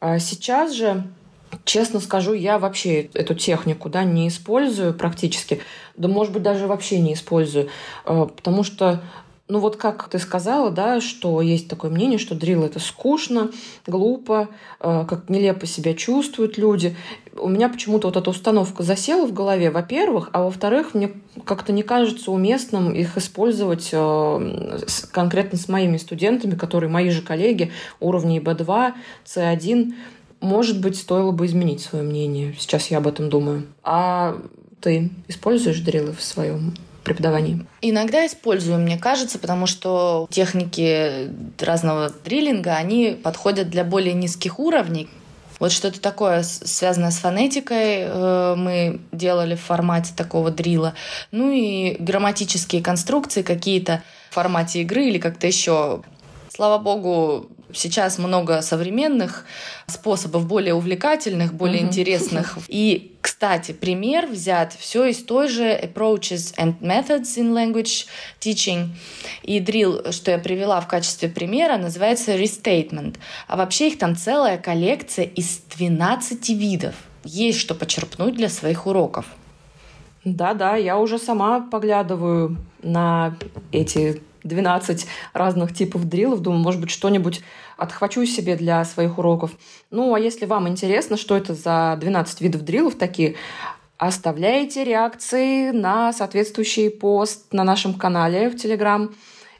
А 0.00 0.18
сейчас 0.18 0.72
же 0.72 1.04
Честно 1.64 2.00
скажу, 2.00 2.32
я 2.32 2.58
вообще 2.58 3.08
эту 3.14 3.34
технику 3.34 3.88
да, 3.88 4.04
не 4.04 4.28
использую 4.28 4.94
практически. 4.94 5.60
Да, 5.96 6.08
может 6.08 6.32
быть, 6.32 6.42
даже 6.42 6.66
вообще 6.66 7.00
не 7.00 7.14
использую. 7.14 7.68
Потому 8.04 8.62
что 8.62 9.02
ну 9.48 9.60
вот 9.60 9.76
как 9.76 10.08
ты 10.08 10.18
сказала, 10.18 10.70
да, 10.70 11.00
что 11.00 11.40
есть 11.40 11.68
такое 11.68 11.90
мнение, 11.90 12.18
что 12.18 12.34
дрил 12.34 12.64
это 12.64 12.80
скучно, 12.80 13.52
глупо, 13.86 14.48
э, 14.80 15.04
как 15.08 15.28
нелепо 15.28 15.66
себя 15.66 15.94
чувствуют 15.94 16.58
люди. 16.58 16.96
У 17.38 17.48
меня 17.48 17.68
почему-то 17.68 18.08
вот 18.08 18.16
эта 18.16 18.28
установка 18.28 18.82
засела 18.82 19.24
в 19.24 19.32
голове, 19.32 19.70
во-первых, 19.70 20.30
а 20.32 20.42
во-вторых, 20.42 20.94
мне 20.94 21.12
как-то 21.44 21.72
не 21.72 21.84
кажется 21.84 22.32
уместным 22.32 22.92
их 22.92 23.16
использовать 23.16 23.90
э, 23.92 24.78
конкретно 25.12 25.58
с 25.58 25.68
моими 25.68 25.96
студентами, 25.96 26.56
которые 26.56 26.90
мои 26.90 27.10
же 27.10 27.22
коллеги 27.22 27.70
уровней 28.00 28.40
B2, 28.40 28.94
C1. 29.24 29.94
Может 30.46 30.80
быть, 30.80 30.96
стоило 30.96 31.32
бы 31.32 31.46
изменить 31.46 31.80
свое 31.80 32.04
мнение. 32.04 32.54
Сейчас 32.56 32.86
я 32.86 32.98
об 32.98 33.08
этом 33.08 33.28
думаю. 33.28 33.66
А 33.82 34.38
ты 34.80 35.10
используешь 35.26 35.80
дрилы 35.80 36.12
в 36.12 36.22
своем 36.22 36.76
преподавании? 37.02 37.66
Иногда 37.80 38.24
использую, 38.24 38.78
мне 38.78 38.96
кажется, 38.96 39.40
потому 39.40 39.66
что 39.66 40.28
техники 40.30 41.30
разного 41.58 42.12
дриллинга, 42.24 42.76
они 42.76 43.18
подходят 43.20 43.70
для 43.70 43.82
более 43.82 44.14
низких 44.14 44.60
уровней. 44.60 45.08
Вот 45.58 45.72
что-то 45.72 46.00
такое 46.00 46.44
связанное 46.44 47.10
с 47.10 47.16
фонетикой 47.16 48.02
э, 48.02 48.54
мы 48.56 49.00
делали 49.10 49.56
в 49.56 49.62
формате 49.62 50.12
такого 50.16 50.52
дрила. 50.52 50.94
Ну 51.32 51.50
и 51.50 51.96
грамматические 51.98 52.82
конструкции 52.82 53.42
какие-то 53.42 54.00
в 54.30 54.34
формате 54.34 54.82
игры 54.82 55.08
или 55.08 55.18
как-то 55.18 55.48
еще. 55.48 56.02
Слава 56.50 56.78
богу, 56.78 57.50
Сейчас 57.72 58.18
много 58.18 58.62
современных 58.62 59.44
способов, 59.86 60.46
более 60.46 60.74
увлекательных, 60.74 61.52
более 61.52 61.82
mm-hmm. 61.82 61.86
интересных. 61.86 62.58
И, 62.68 63.16
кстати, 63.20 63.72
пример 63.72 64.26
взят 64.26 64.72
все 64.72 65.06
из 65.06 65.24
той 65.24 65.48
же 65.48 65.64
Approaches 65.64 66.54
and 66.56 66.78
Methods 66.80 67.36
in 67.36 67.52
Language 67.52 68.06
Teaching. 68.40 68.88
И 69.42 69.60
drill, 69.60 70.12
что 70.12 70.30
я 70.30 70.38
привела 70.38 70.80
в 70.80 70.88
качестве 70.88 71.28
примера, 71.28 71.76
называется 71.76 72.36
Restatement. 72.36 73.16
А 73.48 73.56
вообще 73.56 73.88
их 73.88 73.98
там 73.98 74.16
целая 74.16 74.58
коллекция 74.58 75.24
из 75.24 75.60
12 75.76 76.48
видов. 76.50 76.94
Есть 77.24 77.58
что 77.58 77.74
почерпнуть 77.74 78.36
для 78.36 78.48
своих 78.48 78.86
уроков. 78.86 79.26
Да-да, 80.24 80.74
я 80.76 80.98
уже 80.98 81.18
сама 81.18 81.60
поглядываю 81.60 82.56
на 82.82 83.36
эти 83.70 84.20
12 84.46 85.06
разных 85.32 85.74
типов 85.74 86.04
дрилов. 86.04 86.40
Думаю, 86.40 86.62
может 86.62 86.80
быть, 86.80 86.90
что-нибудь 86.90 87.42
отхвачу 87.76 88.24
себе 88.26 88.56
для 88.56 88.84
своих 88.84 89.18
уроков. 89.18 89.52
Ну, 89.90 90.14
а 90.14 90.20
если 90.20 90.46
вам 90.46 90.68
интересно, 90.68 91.16
что 91.16 91.36
это 91.36 91.54
за 91.54 91.96
12 92.00 92.40
видов 92.40 92.62
дрилов 92.62 92.94
такие, 92.94 93.36
оставляйте 93.98 94.84
реакции 94.84 95.70
на 95.70 96.12
соответствующий 96.12 96.90
пост 96.90 97.52
на 97.52 97.64
нашем 97.64 97.94
канале 97.94 98.50
в 98.50 98.56
Телеграм. 98.56 99.14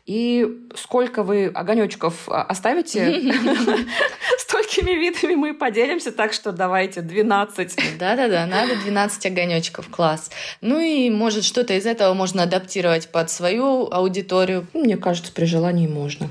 И 0.07 0.47
сколько 0.77 1.25
вы 1.25 1.47
огонечков 1.47 2.29
а, 2.29 2.45
оставите, 2.45 3.07
столькими 4.39 4.93
видами 4.93 5.35
мы 5.35 5.53
поделимся, 5.53 6.13
так 6.13 6.33
что 6.33 6.53
давайте 6.53 7.01
12. 7.01 7.99
Да-да-да, 7.99 8.47
надо 8.47 8.77
12 8.77 9.27
огонечков, 9.27 9.89
класс. 9.89 10.31
Ну 10.61 10.79
и, 10.79 11.11
может, 11.11 11.43
что-то 11.43 11.75
из 11.75 11.87
этого 11.87 12.15
можно 12.15 12.45
адаптировать 12.45 13.09
под 13.09 13.31
свою 13.31 13.91
аудиторию. 13.91 14.69
Мне 14.75 14.97
кажется, 14.97 15.33
при 15.33 15.45
желании 15.45 15.89
можно. 15.89 16.30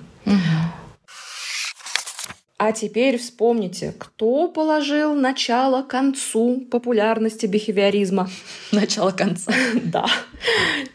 А 2.57 2.71
теперь 2.71 3.17
вспомните, 3.17 3.93
кто 3.97 4.47
положил 4.47 5.13
начало 5.13 5.81
концу 5.81 6.61
популярности 6.71 7.45
бихевиоризма? 7.47 8.29
Начало 8.71 9.11
конца. 9.11 9.51
Да. 9.83 10.05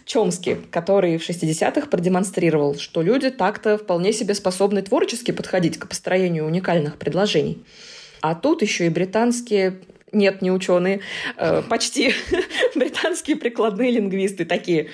Чомски, 0.07 0.57
который 0.71 1.19
в 1.19 1.29
60-х 1.29 1.87
продемонстрировал, 1.89 2.79
что 2.79 3.03
люди 3.03 3.31
так-то 3.31 3.77
вполне 3.77 4.15
себе 4.15 4.35
способны 4.35 4.81
творчески 4.81 5.33
подходить 5.33 5.79
к 5.79 5.87
построению 5.87 6.47
уникальных 6.47 6.97
предложений. 6.97 7.63
А 8.23 8.35
тут 8.35 8.63
еще 8.63 8.87
и 8.87 8.89
британские 8.89 9.81
нет, 10.13 10.43
не 10.43 10.51
ученые, 10.51 11.01
э, 11.37 11.63
почти 11.69 12.15
британские 12.75 13.37
прикладные 13.37 13.91
лингвисты 13.91 14.45
такие. 14.45 14.89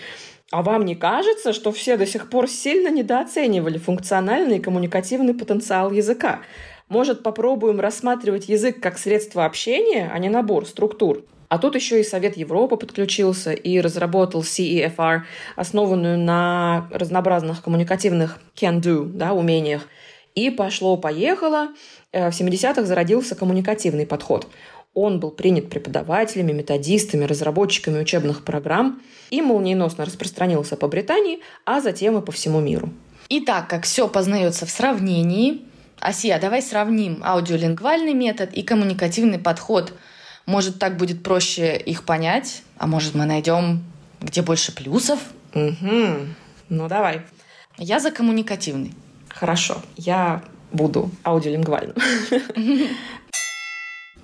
А 0.52 0.62
вам 0.62 0.84
не 0.84 0.94
кажется, 0.94 1.52
что 1.52 1.72
все 1.72 1.96
до 1.96 2.06
сих 2.06 2.30
пор 2.30 2.48
сильно 2.48 2.88
недооценивали 2.88 3.78
функциональный 3.78 4.58
и 4.58 4.60
коммуникативный 4.60 5.34
потенциал 5.34 5.90
языка? 5.90 6.40
Может, 6.88 7.24
попробуем 7.24 7.80
рассматривать 7.80 8.48
язык 8.48 8.78
как 8.80 8.96
средство 8.96 9.44
общения, 9.44 10.08
а 10.12 10.18
не 10.20 10.28
набор 10.28 10.66
структур? 10.66 11.24
А 11.48 11.58
тут 11.58 11.74
еще 11.74 12.00
и 12.00 12.04
Совет 12.04 12.36
Европы 12.36 12.76
подключился 12.76 13.52
и 13.52 13.80
разработал 13.80 14.42
CEFR, 14.42 15.22
основанную 15.56 16.18
на 16.18 16.88
разнообразных 16.92 17.62
коммуникативных 17.62 18.38
can-do 18.54 19.04
да, 19.04 19.32
умениях. 19.32 19.82
И 20.34 20.50
пошло-поехало. 20.50 21.68
Э, 22.12 22.30
в 22.30 22.40
70-х 22.40 22.84
зародился 22.84 23.34
коммуникативный 23.34 24.06
подход. 24.06 24.46
Он 24.96 25.20
был 25.20 25.30
принят 25.30 25.68
преподавателями, 25.68 26.52
методистами, 26.52 27.26
разработчиками 27.26 28.00
учебных 28.00 28.44
программ 28.44 29.02
и 29.28 29.42
молниеносно 29.42 30.06
распространился 30.06 30.74
по 30.76 30.88
Британии, 30.88 31.40
а 31.66 31.82
затем 31.82 32.16
и 32.16 32.24
по 32.24 32.32
всему 32.32 32.60
миру. 32.60 32.88
И 33.28 33.40
так 33.40 33.68
как 33.68 33.84
все 33.84 34.08
познается 34.08 34.64
в 34.64 34.70
сравнении, 34.70 35.60
Асия, 36.00 36.40
давай 36.40 36.62
сравним 36.62 37.20
аудиолингвальный 37.22 38.14
метод 38.14 38.54
и 38.54 38.62
коммуникативный 38.62 39.38
подход. 39.38 39.92
Может, 40.46 40.78
так 40.78 40.96
будет 40.96 41.22
проще 41.22 41.76
их 41.76 42.04
понять, 42.04 42.62
а 42.78 42.86
может, 42.86 43.14
мы 43.14 43.26
найдем, 43.26 43.84
где 44.22 44.40
больше 44.40 44.74
плюсов? 44.74 45.20
Угу. 45.54 46.26
Ну, 46.70 46.88
давай. 46.88 47.20
Я 47.76 48.00
за 48.00 48.10
коммуникативный. 48.10 48.94
Хорошо, 49.28 49.82
я 49.98 50.42
буду 50.72 51.10
аудиолингвальным. 51.22 51.96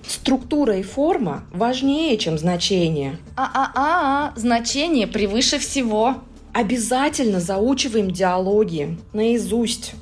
Структура 0.07 0.77
и 0.77 0.83
форма 0.83 1.43
важнее, 1.51 2.17
чем 2.17 2.37
значение. 2.37 3.17
А-а-а, 3.35 4.33
значение 4.35 5.07
превыше 5.07 5.59
всего. 5.59 6.17
Обязательно 6.53 7.39
заучиваем 7.39 8.11
диалоги 8.11 8.97
наизусть. 9.13 9.95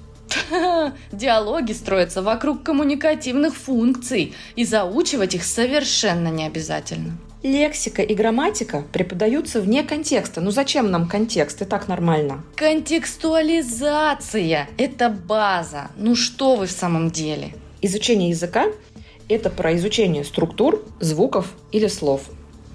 Диалоги 1.12 1.74
строятся 1.74 2.22
вокруг 2.22 2.64
коммуникативных 2.64 3.56
функций, 3.56 4.34
и 4.56 4.66
заучивать 4.66 5.36
их 5.36 5.44
совершенно 5.44 6.30
не 6.30 6.46
обязательно. 6.46 7.18
Лексика 7.44 8.02
и 8.04 8.14
грамматика 8.14 8.84
преподаются 8.94 9.62
вне 9.62 9.84
контекста. 9.84 10.42
Ну 10.42 10.52
зачем 10.52 10.92
нам 10.92 11.08
контекст? 11.08 11.62
И 11.62 11.66
так 11.66 11.88
нормально. 11.88 12.44
Контекстуализация– 12.56 14.70
это 14.78 15.10
база. 15.10 15.90
Ну 15.98 16.16
что 16.16 16.56
вы 16.56 16.68
в 16.68 16.72
самом 16.72 17.10
деле? 17.10 17.56
Изучение 17.82 18.30
языка 18.30 18.68
это 19.32 19.50
про 19.50 19.76
изучение 19.76 20.24
структур, 20.24 20.86
звуков 21.00 21.54
или 21.72 21.88
слов. 21.88 22.24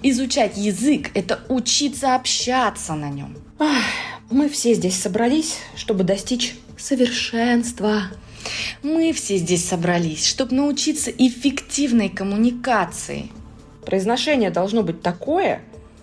Изучать 0.03 0.57
язык– 0.57 1.11
это 1.15 1.41
учиться 1.49 2.15
общаться 2.15 2.95
на 2.95 3.09
нем. 3.09 3.37
Ах, 3.59 3.83
мы 4.31 4.49
все 4.49 4.75
здесь 4.75 5.01
собрались, 5.01 5.59
чтобы 5.75 6.05
достичь 6.05 6.55
совершенства. 6.77 8.03
Мы 8.83 9.13
все 9.13 9.39
здесь 9.39 9.65
собрались, 9.65 10.27
чтобы 10.27 10.55
научиться 10.55 11.11
эффективной 11.11 12.09
коммуникации. 12.09 13.31
Произношение 13.85 14.51
должно 14.51 14.83
быть 14.83 15.03
такое, 15.03 15.63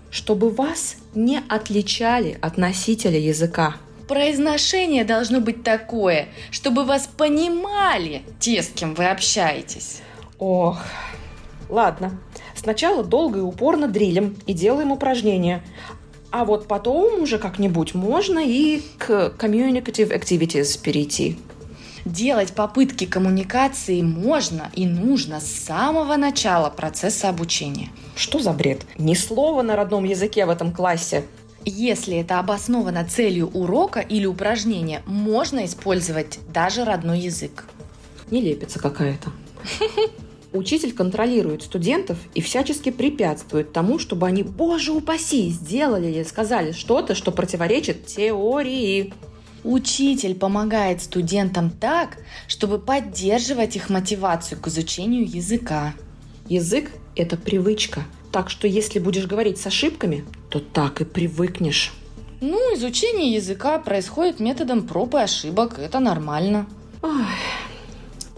чтобы 0.09 0.49
вас 0.49 0.95
не 1.15 1.41
отличали 1.49 2.37
от 2.41 2.57
носителя 2.57 3.19
языка. 3.19 3.75
Произношение 4.07 5.05
должно 5.05 5.39
быть 5.39 5.63
такое, 5.63 6.27
чтобы 6.51 6.83
вас 6.83 7.07
понимали 7.07 8.23
те, 8.39 8.61
с 8.61 8.67
кем 8.67 8.95
вы 8.95 9.05
общаетесь. 9.05 10.01
Ох, 10.45 10.77
ладно. 11.69 12.19
Сначала 12.53 13.01
долго 13.01 13.39
и 13.39 13.41
упорно 13.41 13.87
дрилим 13.87 14.35
и 14.45 14.51
делаем 14.51 14.91
упражнения. 14.91 15.63
А 16.31 16.43
вот 16.43 16.67
потом 16.67 17.21
уже 17.21 17.37
как-нибудь 17.37 17.93
можно 17.93 18.39
и 18.39 18.81
к 18.97 19.33
communicative 19.39 20.11
activities 20.11 20.77
перейти. 20.81 21.39
Делать 22.03 22.51
попытки 22.51 23.05
коммуникации 23.05 24.01
можно 24.01 24.69
и 24.73 24.85
нужно 24.85 25.39
с 25.39 25.45
самого 25.45 26.17
начала 26.17 26.69
процесса 26.69 27.29
обучения. 27.29 27.87
Что 28.17 28.39
за 28.39 28.51
бред? 28.51 28.85
Ни 28.97 29.13
слова 29.13 29.61
на 29.61 29.77
родном 29.77 30.03
языке 30.03 30.45
в 30.45 30.49
этом 30.49 30.73
классе. 30.73 31.23
Если 31.63 32.17
это 32.17 32.39
обосновано 32.39 33.07
целью 33.07 33.47
урока 33.47 34.01
или 34.01 34.25
упражнения, 34.25 35.03
можно 35.05 35.63
использовать 35.63 36.39
даже 36.53 36.83
родной 36.83 37.21
язык. 37.21 37.63
Не 38.29 38.41
лепится 38.41 38.79
какая-то. 38.79 39.31
Учитель 40.53 40.93
контролирует 40.93 41.63
студентов 41.63 42.19
и 42.35 42.41
всячески 42.41 42.91
препятствует 42.91 43.73
тому, 43.73 43.97
чтобы 43.97 44.27
они, 44.27 44.43
боже 44.43 44.91
упаси, 44.91 45.49
сделали 45.49 46.11
или 46.11 46.23
сказали 46.23 46.71
что-то, 46.73 47.15
что 47.15 47.31
противоречит 47.31 48.05
теории. 48.05 49.13
Учитель 49.63 50.35
помогает 50.35 51.01
студентам 51.01 51.71
так, 51.71 52.19
чтобы 52.47 52.77
поддерживать 52.77 53.75
их 53.75 53.89
мотивацию 53.89 54.61
к 54.61 54.67
изучению 54.67 55.25
языка. 55.25 55.95
Язык– 56.47 56.91
это 57.15 57.35
привычка. 57.35 58.03
Так 58.31 58.51
что 58.51 58.67
если 58.67 58.99
будешь 58.99 59.25
говорить 59.25 59.57
с 59.57 59.65
ошибками, 59.65 60.23
то 60.49 60.59
так 60.59 61.01
и 61.01 61.05
привыкнешь. 61.05 61.93
Ну, 62.41 62.75
изучение 62.75 63.33
языка 63.33 63.79
происходит 63.79 64.39
методом 64.39 64.85
проб 64.85 65.15
и 65.15 65.19
ошибок. 65.19 65.79
Это 65.79 65.99
нормально. 65.99 66.67
Ой. 67.01 67.23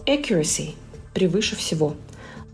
Accuracy 0.05 0.75
превыше 1.15 1.55
всего. 1.55 1.95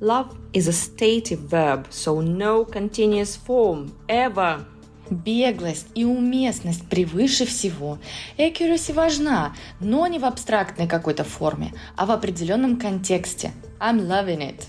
Love 0.01 0.35
is 0.51 0.67
a 0.67 0.73
stative 0.73 1.41
verb, 1.41 1.85
so 1.91 2.21
no 2.21 2.65
continuous 2.65 3.35
form 3.35 3.91
ever. 4.07 4.65
Беглость 5.11 5.85
и 5.93 6.03
уместность 6.05 6.89
превыше 6.89 7.45
всего. 7.45 7.99
Accuracy 8.35 8.93
важна, 8.93 9.53
но 9.79 10.07
не 10.07 10.17
в 10.17 10.25
абстрактной 10.25 10.87
какой-то 10.87 11.23
форме, 11.23 11.71
а 11.95 12.07
в 12.07 12.11
определенном 12.11 12.77
контексте. 12.77 13.51
I'm 13.79 14.07
loving 14.07 14.39
it. 14.39 14.63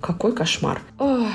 Какой 0.00 0.32
кошмар. 0.32 0.80
Ох. 1.00 1.26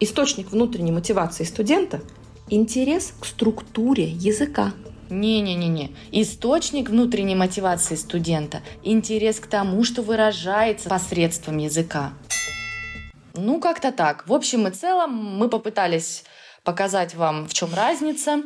Источник 0.00 0.50
внутренней 0.50 0.90
мотивации 0.90 1.44
студента– 1.44 2.00
интерес 2.50 3.12
к 3.20 3.26
структуре 3.26 4.08
языка. 4.08 4.72
Не-не-не-не. 5.10 5.90
Источник 6.12 6.90
внутренней 6.90 7.34
мотивации 7.34 7.94
студента– 7.94 8.62
интерес 8.82 9.40
к 9.40 9.46
тому, 9.46 9.84
что 9.84 10.02
выражается 10.02 10.88
посредством 10.88 11.58
языка. 11.58 12.12
Ну, 13.34 13.60
как-то 13.60 13.92
так. 13.92 14.26
В 14.26 14.32
общем 14.32 14.66
и 14.66 14.70
целом 14.70 15.14
мы 15.14 15.48
попытались 15.48 16.24
показать 16.64 17.14
вам, 17.14 17.46
в 17.46 17.54
чем 17.54 17.74
разница. 17.74 18.42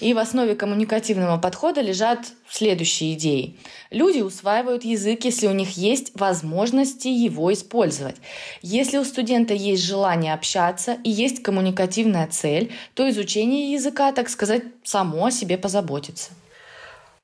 И 0.00 0.14
в 0.14 0.18
основе 0.18 0.54
коммуникативного 0.54 1.38
подхода 1.38 1.80
лежат 1.80 2.20
следующие 2.48 3.14
идеи. 3.14 3.56
Люди 3.90 4.20
усваивают 4.20 4.84
язык, 4.84 5.24
если 5.24 5.48
у 5.48 5.52
них 5.52 5.76
есть 5.76 6.12
возможности 6.14 7.08
его 7.08 7.52
использовать. 7.52 8.16
Если 8.62 8.98
у 8.98 9.04
студента 9.04 9.54
есть 9.54 9.82
желание 9.82 10.34
общаться 10.34 10.98
и 11.02 11.10
есть 11.10 11.42
коммуникативная 11.42 12.28
цель, 12.28 12.70
то 12.94 13.08
изучение 13.10 13.72
языка, 13.72 14.12
так 14.12 14.28
сказать, 14.28 14.62
само 14.84 15.26
о 15.26 15.30
себе 15.32 15.58
позаботится. 15.58 16.30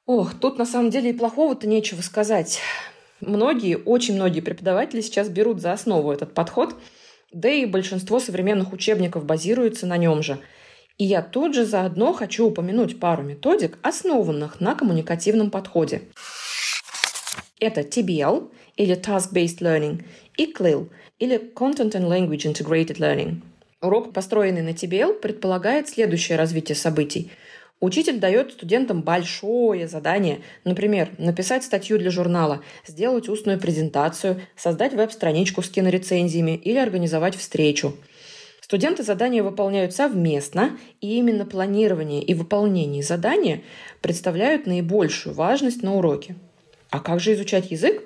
Ох, 0.06 0.34
тут 0.34 0.58
на 0.58 0.66
самом 0.66 0.90
деле 0.90 1.10
и 1.10 1.14
плохого-то 1.14 1.68
нечего 1.68 2.02
сказать. 2.02 2.58
Многие, 3.20 3.76
очень 3.76 4.14
многие 4.14 4.40
преподаватели 4.40 5.00
сейчас 5.00 5.28
берут 5.28 5.60
за 5.60 5.72
основу 5.72 6.10
этот 6.10 6.34
подход, 6.34 6.74
да 7.32 7.48
и 7.48 7.66
большинство 7.66 8.18
современных 8.18 8.72
учебников 8.72 9.24
базируется 9.24 9.86
на 9.86 9.96
нем 9.96 10.24
же– 10.24 10.40
и 10.98 11.04
я 11.04 11.22
тут 11.22 11.54
же 11.54 11.64
заодно 11.64 12.12
хочу 12.12 12.46
упомянуть 12.46 13.00
пару 13.00 13.22
методик, 13.22 13.78
основанных 13.82 14.60
на 14.60 14.74
коммуникативном 14.74 15.50
подходе. 15.50 16.02
Это 17.58 17.80
TBL 17.80 18.50
или 18.76 18.96
Task-Based 18.96 19.58
Learning 19.58 20.04
и 20.36 20.52
CLIL 20.52 20.90
или 21.18 21.36
Content 21.54 21.92
and 21.92 22.08
Language 22.08 22.52
Integrated 22.52 22.98
Learning. 22.98 23.42
Урок, 23.80 24.12
построенный 24.12 24.62
на 24.62 24.70
TBL, 24.70 25.20
предполагает 25.20 25.88
следующее 25.88 26.38
развитие 26.38 26.76
событий. 26.76 27.30
Учитель 27.80 28.18
дает 28.18 28.52
студентам 28.52 29.02
большое 29.02 29.88
задание, 29.88 30.40
например, 30.64 31.10
написать 31.18 31.64
статью 31.64 31.98
для 31.98 32.10
журнала, 32.10 32.62
сделать 32.86 33.28
устную 33.28 33.60
презентацию, 33.60 34.40
создать 34.56 34.94
веб-страничку 34.94 35.60
с 35.60 35.68
кинорецензиями 35.68 36.56
или 36.56 36.78
организовать 36.78 37.36
встречу– 37.36 37.96
Студенты 38.64 39.02
задания 39.02 39.42
выполняют 39.42 39.94
совместно, 39.94 40.78
и 41.02 41.18
именно 41.18 41.44
планирование 41.44 42.22
и 42.22 42.32
выполнение 42.32 43.02
задания 43.02 43.60
представляют 44.00 44.64
наибольшую 44.64 45.34
важность 45.34 45.82
на 45.82 45.96
уроке. 45.96 46.34
А 46.88 46.98
как 47.00 47.20
же 47.20 47.34
изучать 47.34 47.70
язык? 47.70 48.02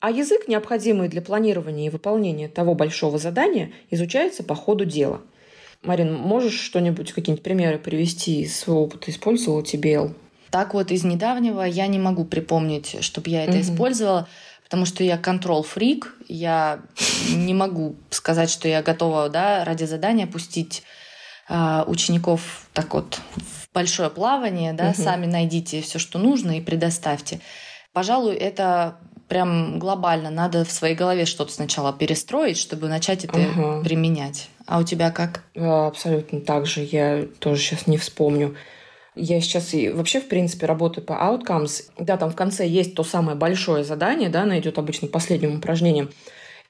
А 0.00 0.10
язык, 0.10 0.48
необходимый 0.48 1.08
для 1.08 1.22
планирования 1.22 1.86
и 1.86 1.88
выполнения 1.88 2.48
того 2.48 2.74
большого 2.74 3.16
задания, 3.16 3.72
изучается 3.90 4.44
по 4.44 4.54
ходу 4.54 4.84
дела. 4.84 5.22
Марин, 5.80 6.12
можешь 6.12 6.60
что-нибудь, 6.60 7.12
какие-нибудь 7.12 7.42
примеры 7.42 7.78
привести 7.78 8.42
из 8.42 8.54
своего 8.54 8.82
опыта? 8.82 9.10
Использовала 9.10 9.62
TBL? 9.62 10.14
Так 10.50 10.74
вот, 10.74 10.90
из 10.90 11.04
недавнего 11.04 11.62
я 11.62 11.86
не 11.86 11.98
могу 11.98 12.26
припомнить, 12.26 12.98
чтобы 13.00 13.30
я 13.30 13.44
это 13.44 13.52
угу. 13.54 13.62
использовала 13.62 14.28
потому 14.72 14.86
что 14.86 15.04
я 15.04 15.18
контрол-фрик, 15.18 16.14
я 16.28 16.80
не 17.28 17.52
могу 17.52 17.96
сказать, 18.08 18.48
что 18.48 18.68
я 18.68 18.82
готова 18.82 19.28
да, 19.28 19.66
ради 19.66 19.84
задания 19.84 20.26
пустить 20.26 20.82
э, 21.50 21.84
учеников 21.86 22.66
так 22.72 22.94
вот 22.94 23.20
в 23.36 23.74
большое 23.74 24.08
плавание, 24.08 24.72
да, 24.72 24.86
угу. 24.86 25.02
сами 25.02 25.26
найдите 25.26 25.82
все, 25.82 25.98
что 25.98 26.18
нужно 26.18 26.56
и 26.56 26.62
предоставьте. 26.62 27.40
Пожалуй, 27.92 28.34
это 28.34 28.96
прям 29.28 29.78
глобально. 29.78 30.30
Надо 30.30 30.64
в 30.64 30.72
своей 30.72 30.94
голове 30.94 31.26
что-то 31.26 31.52
сначала 31.52 31.92
перестроить, 31.92 32.56
чтобы 32.56 32.88
начать 32.88 33.26
это 33.26 33.38
угу. 33.40 33.84
применять. 33.84 34.48
А 34.66 34.78
у 34.78 34.84
тебя 34.84 35.10
как? 35.10 35.44
Абсолютно 35.54 36.40
так 36.40 36.64
же. 36.64 36.80
Я 36.80 37.26
тоже 37.40 37.60
сейчас 37.60 37.86
не 37.86 37.98
вспомню. 37.98 38.56
Я 39.14 39.40
сейчас 39.40 39.74
и 39.74 39.90
вообще, 39.90 40.20
в 40.20 40.28
принципе, 40.28 40.66
работаю 40.66 41.04
по 41.04 41.12
outcomes. 41.12 41.90
Да, 41.98 42.16
там 42.16 42.30
в 42.30 42.36
конце 42.36 42.66
есть 42.66 42.94
то 42.94 43.04
самое 43.04 43.36
большое 43.36 43.84
задание, 43.84 44.30
да, 44.30 44.42
оно 44.42 44.58
идет 44.58 44.78
обычно 44.78 45.08
последним 45.08 45.56
упражнением. 45.56 46.10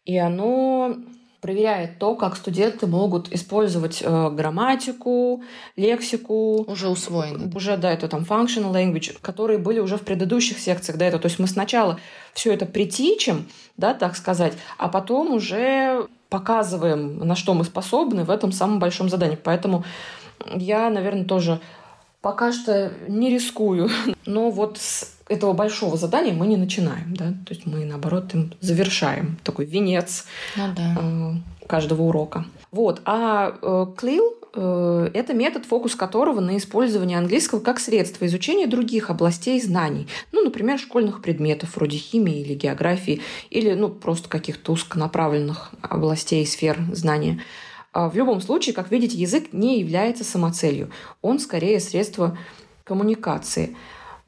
И 0.05 0.18
оно 0.18 0.96
проверяет 1.42 1.98
то, 1.98 2.14
как 2.14 2.37
студенты 2.37 2.87
могут 2.87 3.33
использовать 3.33 4.00
э, 4.00 4.31
грамматику, 4.31 5.42
лексику. 5.76 6.62
Уже 6.62 6.88
усвоены. 6.88 7.50
Уже, 7.55 7.76
да, 7.76 7.92
это 7.92 8.07
там 8.07 8.22
functional 8.22 8.72
language, 8.72 9.18
которые 9.20 9.59
были 9.59 9.81
уже 9.81 9.96
в 9.96 10.02
предыдущих 10.02 10.59
секциях 10.61 10.98
до 10.98 11.05
этого. 11.05 11.20
То 11.20 11.26
есть 11.26 11.40
мы 11.40 11.48
сначала 11.48 11.98
все 12.33 12.52
это 12.52 12.64
притичим, 12.64 13.48
да, 13.76 13.92
так 13.92 14.16
сказать, 14.16 14.55
а 14.78 14.88
потом 14.88 15.35
уже 15.35 16.07
показываем, 16.28 17.18
на 17.18 17.35
что 17.35 17.55
мы 17.55 17.64
способны 17.64 18.24
в 18.24 18.31
этом 18.31 18.52
самом 18.52 18.78
большом 18.78 19.09
задании. 19.09 19.37
Поэтому 19.37 19.85
я, 20.55 20.90
наверное, 20.90 21.24
тоже 21.24 21.61
Пока 22.22 22.52
что 22.52 22.92
не 23.08 23.30
рискую. 23.30 23.90
Но 24.26 24.50
вот 24.50 24.78
с 24.78 25.12
этого 25.28 25.52
большого 25.52 25.96
задания 25.96 26.32
мы 26.32 26.46
не 26.46 26.56
начинаем, 26.56 27.14
да, 27.14 27.26
то 27.26 27.54
есть 27.54 27.66
мы 27.66 27.85
наоборот 27.85 28.35
им 28.35 28.52
завершаем 28.61 29.38
такой 29.44 29.64
венец 29.64 30.26
ну, 30.56 30.64
да. 30.76 30.96
э, 31.00 31.66
каждого 31.66 32.02
урока. 32.02 32.44
Вот, 32.70 33.00
а 33.04 33.54
э, 33.62 33.87
CLIL 33.96 34.35
э, 34.54 35.11
это 35.14 35.32
метод, 35.32 35.64
фокус 35.64 35.94
которого 35.94 36.40
на 36.40 36.56
использование 36.58 37.18
английского 37.18 37.61
как 37.61 37.80
средство 37.80 38.26
изучения 38.26 38.66
других 38.66 39.11
областей 39.11 39.61
знаний. 39.61 40.06
Ну, 40.32 40.44
например, 40.44 40.78
школьных 40.78 41.22
предметов 41.22 41.76
вроде 41.76 41.96
химии 41.96 42.40
или 42.40 42.54
географии, 42.54 43.20
или 43.50 43.72
ну, 43.72 43.88
просто 43.88 44.28
каких-то 44.28 44.72
узконаправленных 44.72 45.70
областей, 45.80 46.46
сфер 46.46 46.78
знания. 46.92 47.40
А 47.92 48.09
в 48.09 48.16
любом 48.16 48.40
случае, 48.40 48.74
как 48.74 48.90
видите, 48.90 49.16
язык 49.18 49.52
не 49.52 49.81
является 49.81 50.24
самоцелью. 50.24 50.90
Он 51.20 51.38
скорее 51.38 51.78
средство 51.78 52.38
коммуникации. 52.85 53.76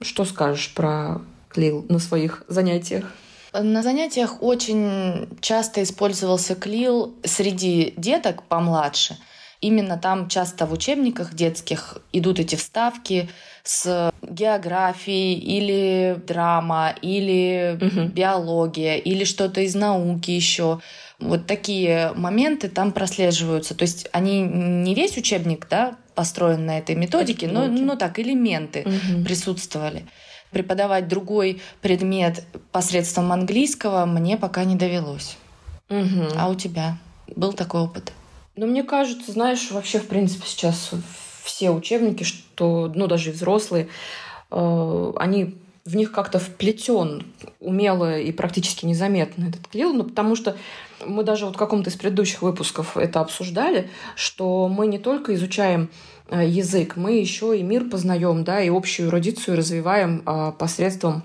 Что 0.00 0.24
скажешь 0.24 0.74
про 0.74 1.22
Клил 1.48 1.86
на 1.88 1.98
своих 1.98 2.44
занятиях? 2.48 3.10
На 3.52 3.82
занятиях 3.82 4.42
очень 4.42 5.28
часто 5.40 5.82
использовался 5.82 6.56
клил 6.56 7.14
среди 7.22 7.94
деток 7.96 8.42
помладше. 8.42 9.16
Именно 9.60 9.96
там 9.96 10.28
часто 10.28 10.66
в 10.66 10.72
учебниках 10.72 11.32
детских 11.34 11.98
идут 12.12 12.40
эти 12.40 12.56
вставки 12.56 13.30
с 13.62 14.12
географией 14.20 15.38
или 15.38 16.20
драма, 16.26 16.94
или 17.00 17.78
угу. 17.80 18.08
биология, 18.08 18.96
или 18.96 19.24
что-то 19.24 19.60
из 19.60 19.74
науки 19.74 20.32
еще. 20.32 20.80
Вот 21.20 21.46
такие 21.46 22.12
моменты 22.14 22.68
там 22.68 22.92
прослеживаются. 22.92 23.74
То 23.74 23.82
есть 23.82 24.08
они 24.12 24.42
не 24.42 24.94
весь 24.94 25.16
учебник, 25.16 25.66
да, 25.68 25.96
построен 26.14 26.66
на 26.66 26.78
этой 26.78 26.94
методике, 26.94 27.48
но, 27.48 27.66
но 27.66 27.96
так 27.96 28.18
элементы 28.18 28.82
угу. 28.84 29.24
присутствовали. 29.24 30.06
Преподавать 30.50 31.08
другой 31.08 31.60
предмет 31.80 32.44
посредством 32.70 33.32
английского 33.32 34.06
мне 34.06 34.36
пока 34.36 34.64
не 34.64 34.76
довелось. 34.76 35.36
Угу. 35.88 36.34
А 36.36 36.48
у 36.48 36.54
тебя 36.54 36.98
был 37.34 37.52
такой 37.52 37.82
опыт? 37.82 38.12
Ну, 38.56 38.66
мне 38.66 38.84
кажется, 38.84 39.32
знаешь, 39.32 39.70
вообще, 39.70 39.98
в 39.98 40.06
принципе, 40.06 40.46
сейчас 40.46 40.90
все 41.42 41.70
учебники, 41.70 42.22
что, 42.22 42.90
ну, 42.94 43.06
даже 43.06 43.32
взрослые, 43.32 43.88
э, 44.50 45.12
они 45.16 45.56
в 45.84 45.96
них 45.96 46.12
как-то 46.12 46.38
вплетен 46.38 47.26
умело 47.60 48.18
и 48.18 48.32
практически 48.32 48.86
незаметно 48.86 49.48
этот 49.48 49.66
клил, 49.68 49.92
ну, 49.92 50.04
потому 50.04 50.34
что 50.34 50.56
мы 51.04 51.24
даже 51.24 51.44
вот 51.44 51.56
в 51.56 51.58
каком-то 51.58 51.90
из 51.90 51.96
предыдущих 51.96 52.42
выпусков 52.42 52.96
это 52.96 53.20
обсуждали, 53.20 53.90
что 54.16 54.68
мы 54.68 54.86
не 54.86 54.98
только 54.98 55.34
изучаем 55.34 55.90
э, 56.30 56.48
язык, 56.48 56.96
мы 56.96 57.18
еще 57.18 57.58
и 57.58 57.62
мир 57.62 57.84
познаем, 57.90 58.44
да, 58.44 58.60
и 58.60 58.70
общую 58.70 59.08
эрудицию 59.08 59.58
развиваем 59.58 60.22
а, 60.24 60.52
посредством 60.52 61.22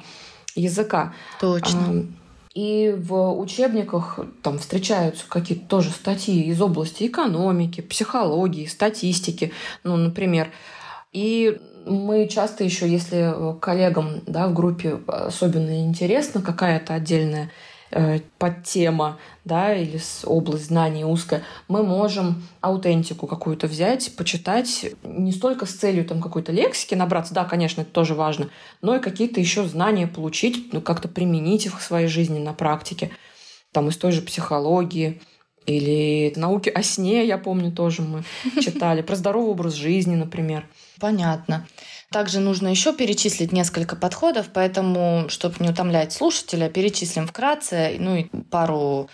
языка. 0.56 1.14
Точно. 1.40 2.06
И 2.54 2.94
в 2.98 3.40
учебниках 3.40 4.20
там 4.42 4.60
встречаются 4.60 5.24
какие-то 5.30 5.66
тоже 5.68 5.92
статьи 5.92 6.44
из 6.50 6.62
области 6.62 7.06
экономики, 7.08 7.80
психологии, 7.80 8.66
статистики, 8.66 9.54
ну, 9.84 9.96
например. 9.96 10.50
И 11.14 11.58
мы 11.90 12.28
часто 12.28 12.64
еще, 12.64 12.88
если 12.88 13.34
коллегам 13.60 14.22
да, 14.26 14.48
в 14.48 14.54
группе 14.54 15.00
особенно 15.08 15.86
интересно 15.86 16.42
какая-то 16.42 16.94
отдельная 16.94 17.52
э, 17.92 18.20
подтема, 18.38 19.18
да, 19.44 19.74
или 19.74 20.00
область 20.26 20.68
знаний 20.68 21.04
узкая, 21.04 21.44
мы 21.68 21.84
можем 21.84 22.44
аутентику 22.62 23.28
какую-то 23.28 23.68
взять, 23.68 24.16
почитать 24.16 24.86
не 25.04 25.32
столько 25.32 25.66
с 25.66 25.72
целью 25.72 26.06
там 26.06 26.22
какой-то 26.22 26.52
лексики 26.52 26.94
набраться, 26.94 27.34
да, 27.34 27.46
конечно, 27.46 27.82
это 27.82 27.92
тоже 27.92 28.14
важно, 28.14 28.50
но 28.82 28.96
и 28.96 29.02
какие-то 29.02 29.40
еще 29.40 29.66
знания 29.66 30.08
получить, 30.08 30.72
ну, 30.74 30.82
как-то 30.82 31.08
применить 31.08 31.66
их 31.66 31.80
в 31.80 31.84
своей 31.84 32.08
жизни 32.08 32.40
на 32.40 32.54
практике, 32.54 33.12
там 33.72 33.90
из 33.90 33.98
той 33.98 34.12
же 34.12 34.22
психологии, 34.22 35.22
или 35.70 36.34
науки 36.36 36.70
о 36.70 36.84
сне, 36.84 37.26
я 37.26 37.38
помню, 37.38 37.72
тоже 37.72 38.02
мы 38.02 38.24
читали, 38.62 39.02
про 39.02 39.16
здоровый 39.16 39.52
образ 39.52 39.74
жизни, 39.74 40.16
например. 40.16 40.66
Понятно. 41.00 41.68
Также 42.12 42.40
нужно 42.40 42.68
еще 42.68 42.94
перечислить 42.94 43.52
несколько 43.52 43.96
подходов, 43.96 44.48
поэтому, 44.52 45.26
чтобы 45.30 45.56
не 45.60 45.70
утомлять 45.70 46.12
слушателя, 46.12 46.70
перечислим 46.70 47.28
вкратце, 47.28 47.96
ну 48.00 48.16
и 48.16 48.24
пару 48.50 49.10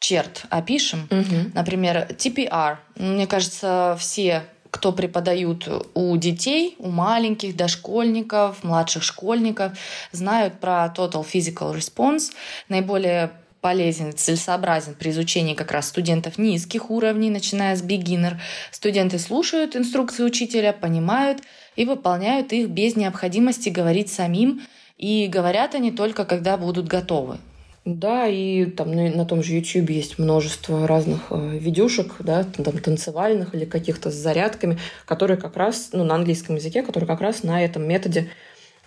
черт 0.00 0.46
опишем. 0.50 1.06
Угу. 1.10 1.52
Например, 1.54 2.08
TPR. 2.18 2.78
Мне 2.96 3.26
кажется, 3.26 3.96
все 3.98 4.42
кто 4.72 4.90
преподают 4.90 5.68
у 5.92 6.16
детей, 6.16 6.76
у 6.78 6.88
маленьких, 6.88 7.54
дошкольников, 7.54 8.64
младших 8.64 9.02
школьников, 9.02 9.72
знают 10.12 10.60
про 10.60 10.92
Total 10.96 11.22
Physical 11.22 11.76
Response. 11.76 12.32
Наиболее 12.70 13.32
полезен, 13.62 14.12
целесообразен 14.12 14.94
при 14.94 15.10
изучении 15.10 15.54
как 15.54 15.72
раз 15.72 15.88
студентов 15.88 16.36
низких 16.36 16.90
уровней, 16.90 17.30
начиная 17.30 17.74
с 17.74 17.82
beginner. 17.82 18.34
Студенты 18.70 19.18
слушают 19.18 19.74
инструкции 19.76 20.24
учителя, 20.24 20.74
понимают 20.74 21.40
и 21.76 21.86
выполняют 21.86 22.52
их 22.52 22.68
без 22.68 22.96
необходимости 22.96 23.70
говорить 23.70 24.10
самим, 24.10 24.60
и 24.98 25.26
говорят 25.26 25.74
они 25.74 25.90
только, 25.90 26.24
когда 26.24 26.56
будут 26.56 26.86
готовы. 26.86 27.38
Да, 27.84 28.28
и 28.28 28.66
там 28.66 28.92
на, 28.92 29.10
на 29.10 29.24
том 29.24 29.42
же 29.42 29.54
YouTube 29.54 29.90
есть 29.90 30.18
множество 30.18 30.86
разных 30.86 31.26
э, 31.30 31.58
видюшек, 31.58 32.14
да, 32.20 32.44
там 32.44 32.78
танцевальных 32.78 33.54
или 33.56 33.64
каких-то 33.64 34.12
с 34.12 34.14
зарядками, 34.14 34.78
которые 35.04 35.36
как 35.36 35.56
раз, 35.56 35.90
ну, 35.92 36.04
на 36.04 36.14
английском 36.14 36.54
языке, 36.54 36.82
которые 36.82 37.08
как 37.08 37.20
раз 37.20 37.42
на 37.42 37.64
этом 37.64 37.82
методе 37.82 38.28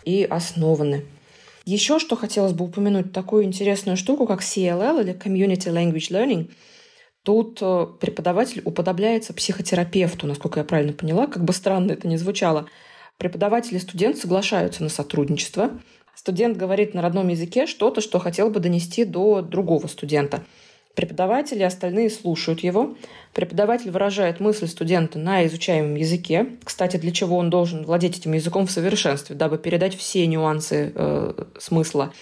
и 0.06 0.24
основаны. 0.24 1.04
Еще 1.66 2.00
что 2.00 2.16
хотелось 2.16 2.54
бы 2.54 2.66
упомянуть, 2.66 3.12
такую 3.12 3.44
интересную 3.44 3.98
штуку, 3.98 4.26
как 4.26 4.42
CLL 4.42 5.02
или 5.02 5.14
Community 5.14 5.72
Language 5.74 6.12
Learning. 6.12 6.52
Тут 7.24 7.58
э, 7.62 7.88
преподаватель 8.00 8.62
уподобляется 8.64 9.34
психотерапевту, 9.34 10.28
насколько 10.28 10.60
я 10.60 10.64
правильно 10.64 10.94
поняла, 10.94 11.26
как 11.26 11.44
бы 11.44 11.54
странно 11.54 11.92
это 11.92 12.08
ни 12.08 12.18
звучало. 12.18 12.68
Преподаватель 13.18 13.76
и 13.76 13.80
студент 13.80 14.18
соглашаются 14.18 14.84
на 14.84 14.90
сотрудничество– 14.90 15.72
Студент 16.16 16.56
говорит 16.58 16.94
на 16.94 17.02
родном 17.02 17.28
языке 17.28 17.68
что-то, 17.68 18.02
что 18.02 18.20
хотел 18.20 18.50
бы 18.50 18.60
донести 18.60 19.04
до 19.04 19.42
другого 19.42 19.86
студента. 19.88 20.44
Преподаватели 20.96 21.62
остальные 21.62 22.10
слушают 22.10 22.62
его. 22.62 22.96
Преподаватель 23.34 23.92
выражает 23.92 24.40
мысль 24.40 24.68
студента 24.68 25.20
на 25.20 25.46
изучаемом 25.46 25.96
языке. 25.96 26.48
Кстати, 26.64 26.96
для 26.98 27.12
чего 27.12 27.38
он 27.38 27.50
должен 27.50 27.84
владеть 27.84 28.18
этим 28.18 28.34
языком 28.34 28.66
в 28.66 28.72
совершенстве, 28.72 29.36
дабы 29.36 29.58
передать 29.58 29.96
все 29.96 30.26
нюансы 30.26 30.94
э, 30.96 31.44
смысла. 31.60 32.14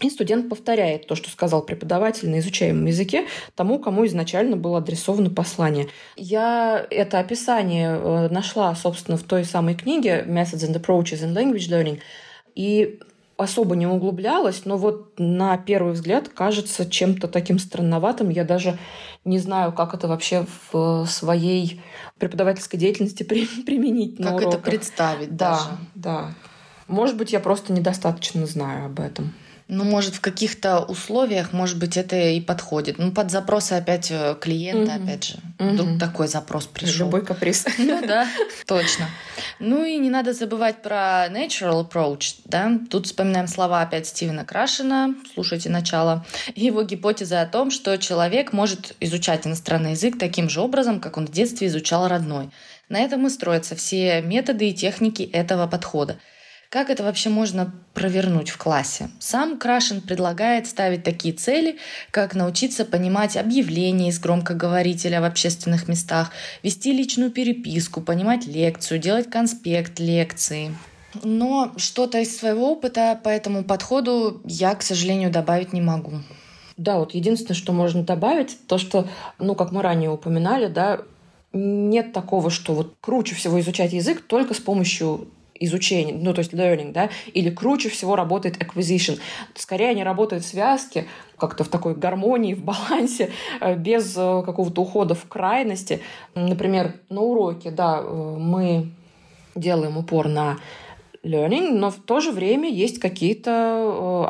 И 0.00 0.10
студент 0.10 0.48
повторяет 0.50 1.06
то, 1.06 1.14
что 1.14 1.30
сказал 1.30 1.62
преподаватель 1.62 2.28
на 2.28 2.40
изучаемом 2.40 2.84
языке, 2.86 3.26
тому, 3.54 3.78
кому 3.78 4.04
изначально 4.06 4.56
было 4.56 4.78
адресовано 4.78 5.30
послание. 5.30 5.86
Я 6.16 6.84
это 6.90 7.18
описание 7.18 7.90
э, 7.96 8.28
нашла, 8.28 8.74
собственно, 8.74 9.16
в 9.16 9.22
той 9.22 9.44
самой 9.44 9.74
книге 9.74 10.24
«Methods 10.26 10.68
and 10.68 10.74
Approaches 10.74 11.24
in 11.24 11.32
Language 11.32 11.70
Learning», 11.70 12.00
и 12.54 12.98
особо 13.36 13.76
не 13.76 13.86
углублялась, 13.86 14.64
но 14.64 14.76
вот 14.76 15.18
на 15.18 15.56
первый 15.58 15.92
взгляд 15.92 16.28
кажется 16.28 16.88
чем-то 16.88 17.28
таким 17.28 17.58
странноватым. 17.58 18.30
Я 18.30 18.44
даже 18.44 18.78
не 19.24 19.38
знаю, 19.38 19.72
как 19.72 19.94
это 19.94 20.08
вообще 20.08 20.46
в 20.72 21.06
своей 21.06 21.80
преподавательской 22.18 22.78
деятельности 22.78 23.22
при, 23.24 23.46
применить 23.64 24.16
как 24.16 24.26
на 24.26 24.34
уроках. 24.36 24.54
это 24.54 24.62
представить 24.62 25.36
да, 25.36 25.50
даже. 25.50 25.70
Да, 25.94 26.34
Может 26.88 27.16
быть, 27.16 27.32
я 27.32 27.40
просто 27.40 27.72
недостаточно 27.72 28.46
знаю 28.46 28.86
об 28.86 29.00
этом. 29.00 29.34
Ну, 29.68 29.82
может, 29.82 30.14
в 30.14 30.20
каких-то 30.20 30.80
условиях, 30.80 31.52
может 31.52 31.76
быть, 31.78 31.96
это 31.96 32.16
и 32.16 32.40
подходит. 32.40 32.98
Ну, 32.98 33.10
под 33.10 33.32
запросы 33.32 33.72
опять 33.72 34.12
э, 34.12 34.36
клиента, 34.40 34.94
угу. 34.94 35.04
опять 35.04 35.24
же. 35.24 35.34
Угу. 35.58 35.68
Вдруг 35.70 35.98
такой 35.98 36.28
запрос 36.28 36.66
пришел. 36.66 37.06
Любой 37.06 37.24
каприз. 37.24 37.66
Ну 37.78 38.06
да, 38.06 38.28
точно. 38.66 39.08
Ну 39.58 39.84
и 39.84 39.96
не 39.96 40.08
надо 40.08 40.32
забывать 40.32 40.82
про 40.82 41.26
natural 41.28 41.88
approach, 41.88 42.36
да. 42.44 42.78
Тут 42.90 43.06
вспоминаем 43.06 43.48
слова 43.48 43.80
опять 43.80 44.06
Стивена 44.06 44.44
Крашена, 44.44 45.14
слушайте 45.34 45.68
начало, 45.68 46.24
его 46.54 46.82
гипотеза 46.82 47.40
о 47.40 47.46
том, 47.46 47.70
что 47.70 47.96
человек 47.98 48.52
может 48.52 48.94
изучать 49.00 49.46
иностранный 49.46 49.92
язык 49.92 50.18
таким 50.18 50.48
же 50.48 50.60
образом, 50.60 51.00
как 51.00 51.16
он 51.16 51.26
в 51.26 51.32
детстве 51.32 51.66
изучал 51.66 52.06
родной. 52.06 52.50
На 52.88 53.00
этом 53.00 53.26
и 53.26 53.30
строятся 53.30 53.74
все 53.74 54.20
методы 54.20 54.68
и 54.68 54.74
техники 54.74 55.22
этого 55.22 55.66
подхода. 55.66 56.18
Как 56.70 56.90
это 56.90 57.04
вообще 57.04 57.28
можно 57.28 57.72
провернуть 57.94 58.50
в 58.50 58.58
классе? 58.58 59.08
Сам 59.20 59.56
Крашен 59.56 60.00
предлагает 60.00 60.66
ставить 60.66 61.04
такие 61.04 61.32
цели, 61.32 61.78
как 62.10 62.34
научиться 62.34 62.84
понимать 62.84 63.36
объявления 63.36 64.08
из 64.08 64.18
громкоговорителя 64.18 65.20
в 65.20 65.24
общественных 65.24 65.88
местах, 65.88 66.32
вести 66.62 66.92
личную 66.92 67.30
переписку, 67.30 68.00
понимать 68.00 68.46
лекцию, 68.46 68.98
делать 68.98 69.30
конспект 69.30 70.00
лекции. 70.00 70.74
Но 71.22 71.72
что-то 71.76 72.18
из 72.18 72.36
своего 72.36 72.72
опыта 72.72 73.18
по 73.22 73.28
этому 73.28 73.64
подходу 73.64 74.42
я, 74.44 74.74
к 74.74 74.82
сожалению, 74.82 75.30
добавить 75.30 75.72
не 75.72 75.80
могу. 75.80 76.14
Да, 76.76 76.98
вот 76.98 77.14
единственное, 77.14 77.56
что 77.56 77.72
можно 77.72 78.02
добавить, 78.02 78.58
то, 78.66 78.76
что, 78.76 79.08
ну, 79.38 79.54
как 79.54 79.72
мы 79.72 79.82
ранее 79.82 80.10
упоминали, 80.10 80.66
да, 80.66 81.00
нет 81.52 82.12
такого, 82.12 82.50
что 82.50 82.74
вот 82.74 82.96
круче 83.00 83.34
всего 83.34 83.58
изучать 83.60 83.94
язык 83.94 84.20
только 84.26 84.52
с 84.52 84.58
помощью 84.58 85.28
изучение, 85.60 86.14
ну, 86.14 86.32
то 86.34 86.40
есть 86.40 86.52
learning, 86.52 86.92
да, 86.92 87.10
или 87.32 87.50
круче 87.50 87.88
всего 87.88 88.16
работает 88.16 88.56
acquisition. 88.58 89.18
Скорее 89.54 89.90
они 89.90 90.04
работают 90.04 90.44
в 90.44 90.48
связке, 90.48 91.06
как-то 91.38 91.64
в 91.64 91.68
такой 91.68 91.94
гармонии, 91.94 92.54
в 92.54 92.64
балансе, 92.64 93.30
э, 93.60 93.76
без 93.76 94.16
э, 94.16 94.42
какого-то 94.44 94.82
ухода 94.82 95.14
в 95.14 95.26
крайности. 95.26 96.00
Например, 96.34 96.94
на 97.08 97.20
уроке, 97.20 97.70
да, 97.70 98.00
э, 98.02 98.36
мы 98.38 98.88
делаем 99.54 99.96
упор 99.96 100.28
на 100.28 100.58
learning, 101.22 101.72
но 101.72 101.90
в 101.90 101.96
то 101.96 102.20
же 102.20 102.30
время 102.30 102.70
есть 102.70 103.00
какие-то 103.00 103.50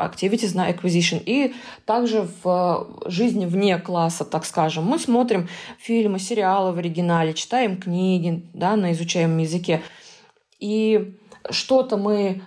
activities 0.01 0.55
на 0.55 0.69
acquisition. 0.69 1.21
И 1.23 1.53
также 1.85 2.27
в 2.43 2.87
жизни 3.05 3.45
вне 3.45 3.77
класса, 3.77 4.25
так 4.25 4.45
скажем, 4.45 4.85
мы 4.85 4.97
смотрим 4.97 5.47
фильмы, 5.77 6.17
сериалы 6.17 6.71
в 6.71 6.79
оригинале, 6.79 7.33
читаем 7.33 7.77
книги 7.77 8.41
да, 8.53 8.75
на 8.75 8.93
изучаемом 8.93 9.37
языке. 9.37 9.81
И 10.59 11.15
что-то 11.49 11.97
мы 11.97 12.41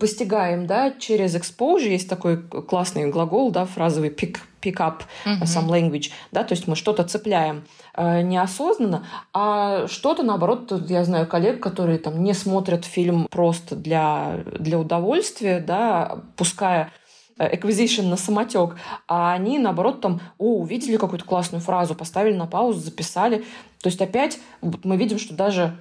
постигаем, 0.00 0.66
да, 0.66 0.90
через 0.90 1.34
exposure, 1.36 1.88
есть 1.88 2.08
такой 2.08 2.42
классный 2.42 3.06
глагол, 3.10 3.50
да, 3.50 3.64
фразовый 3.64 4.10
pick, 4.10 4.38
pick 4.60 4.76
up 4.76 5.02
uh-huh. 5.24 5.42
some 5.42 5.68
language, 5.68 6.10
да, 6.32 6.44
то 6.44 6.54
есть 6.54 6.66
мы 6.66 6.74
что-то 6.74 7.04
цепляем 7.04 7.64
э, 7.94 8.22
неосознанно, 8.22 9.06
а 9.32 9.86
что-то, 9.86 10.22
наоборот, 10.24 10.72
я 10.88 11.04
знаю 11.04 11.26
коллег, 11.26 11.62
которые 11.62 11.98
там 11.98 12.22
не 12.22 12.34
смотрят 12.34 12.84
фильм 12.84 13.28
просто 13.30 13.76
для, 13.76 14.40
для 14.58 14.78
удовольствия, 14.78 15.60
да, 15.60 16.22
пуская 16.36 16.92
э, 17.38 17.56
acquisition 17.56 18.08
на 18.08 18.16
самотек, 18.16 18.76
а 19.06 19.32
они, 19.32 19.58
наоборот, 19.58 20.00
там, 20.00 20.20
о, 20.38 20.58
увидели 20.58 20.96
какую-то 20.96 21.24
классную 21.24 21.62
фразу, 21.62 21.94
поставили 21.94 22.34
на 22.34 22.46
паузу, 22.46 22.80
записали. 22.80 23.44
То 23.80 23.88
есть 23.88 24.00
опять 24.00 24.38
мы 24.60 24.96
видим, 24.96 25.20
что 25.20 25.34
даже 25.34 25.76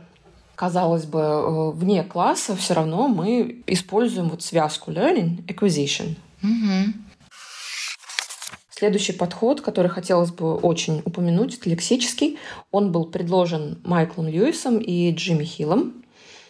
казалось 0.58 1.06
бы, 1.06 1.20
э, 1.20 1.72
вне 1.72 2.04
класса, 2.04 2.56
все 2.56 2.74
равно 2.74 3.08
мы 3.08 3.62
используем 3.68 4.30
вот 4.30 4.42
связку 4.42 4.92
learning, 4.92 5.46
acquisition. 5.46 6.16
Угу. 6.42 6.94
Следующий 8.72 9.14
подход, 9.14 9.62
который 9.62 9.90
хотелось 9.90 10.32
бы 10.32 10.56
очень 10.56 11.04
упомянуть, 11.06 11.58
это 11.58 11.70
лексический. 11.70 12.40
Он 12.72 12.92
был 12.92 13.06
предложен 13.06 13.80
Майклом 13.84 14.28
Льюисом 14.28 14.80
и 14.80 15.12
Джимми 15.12 15.44
Хиллом. 15.44 16.04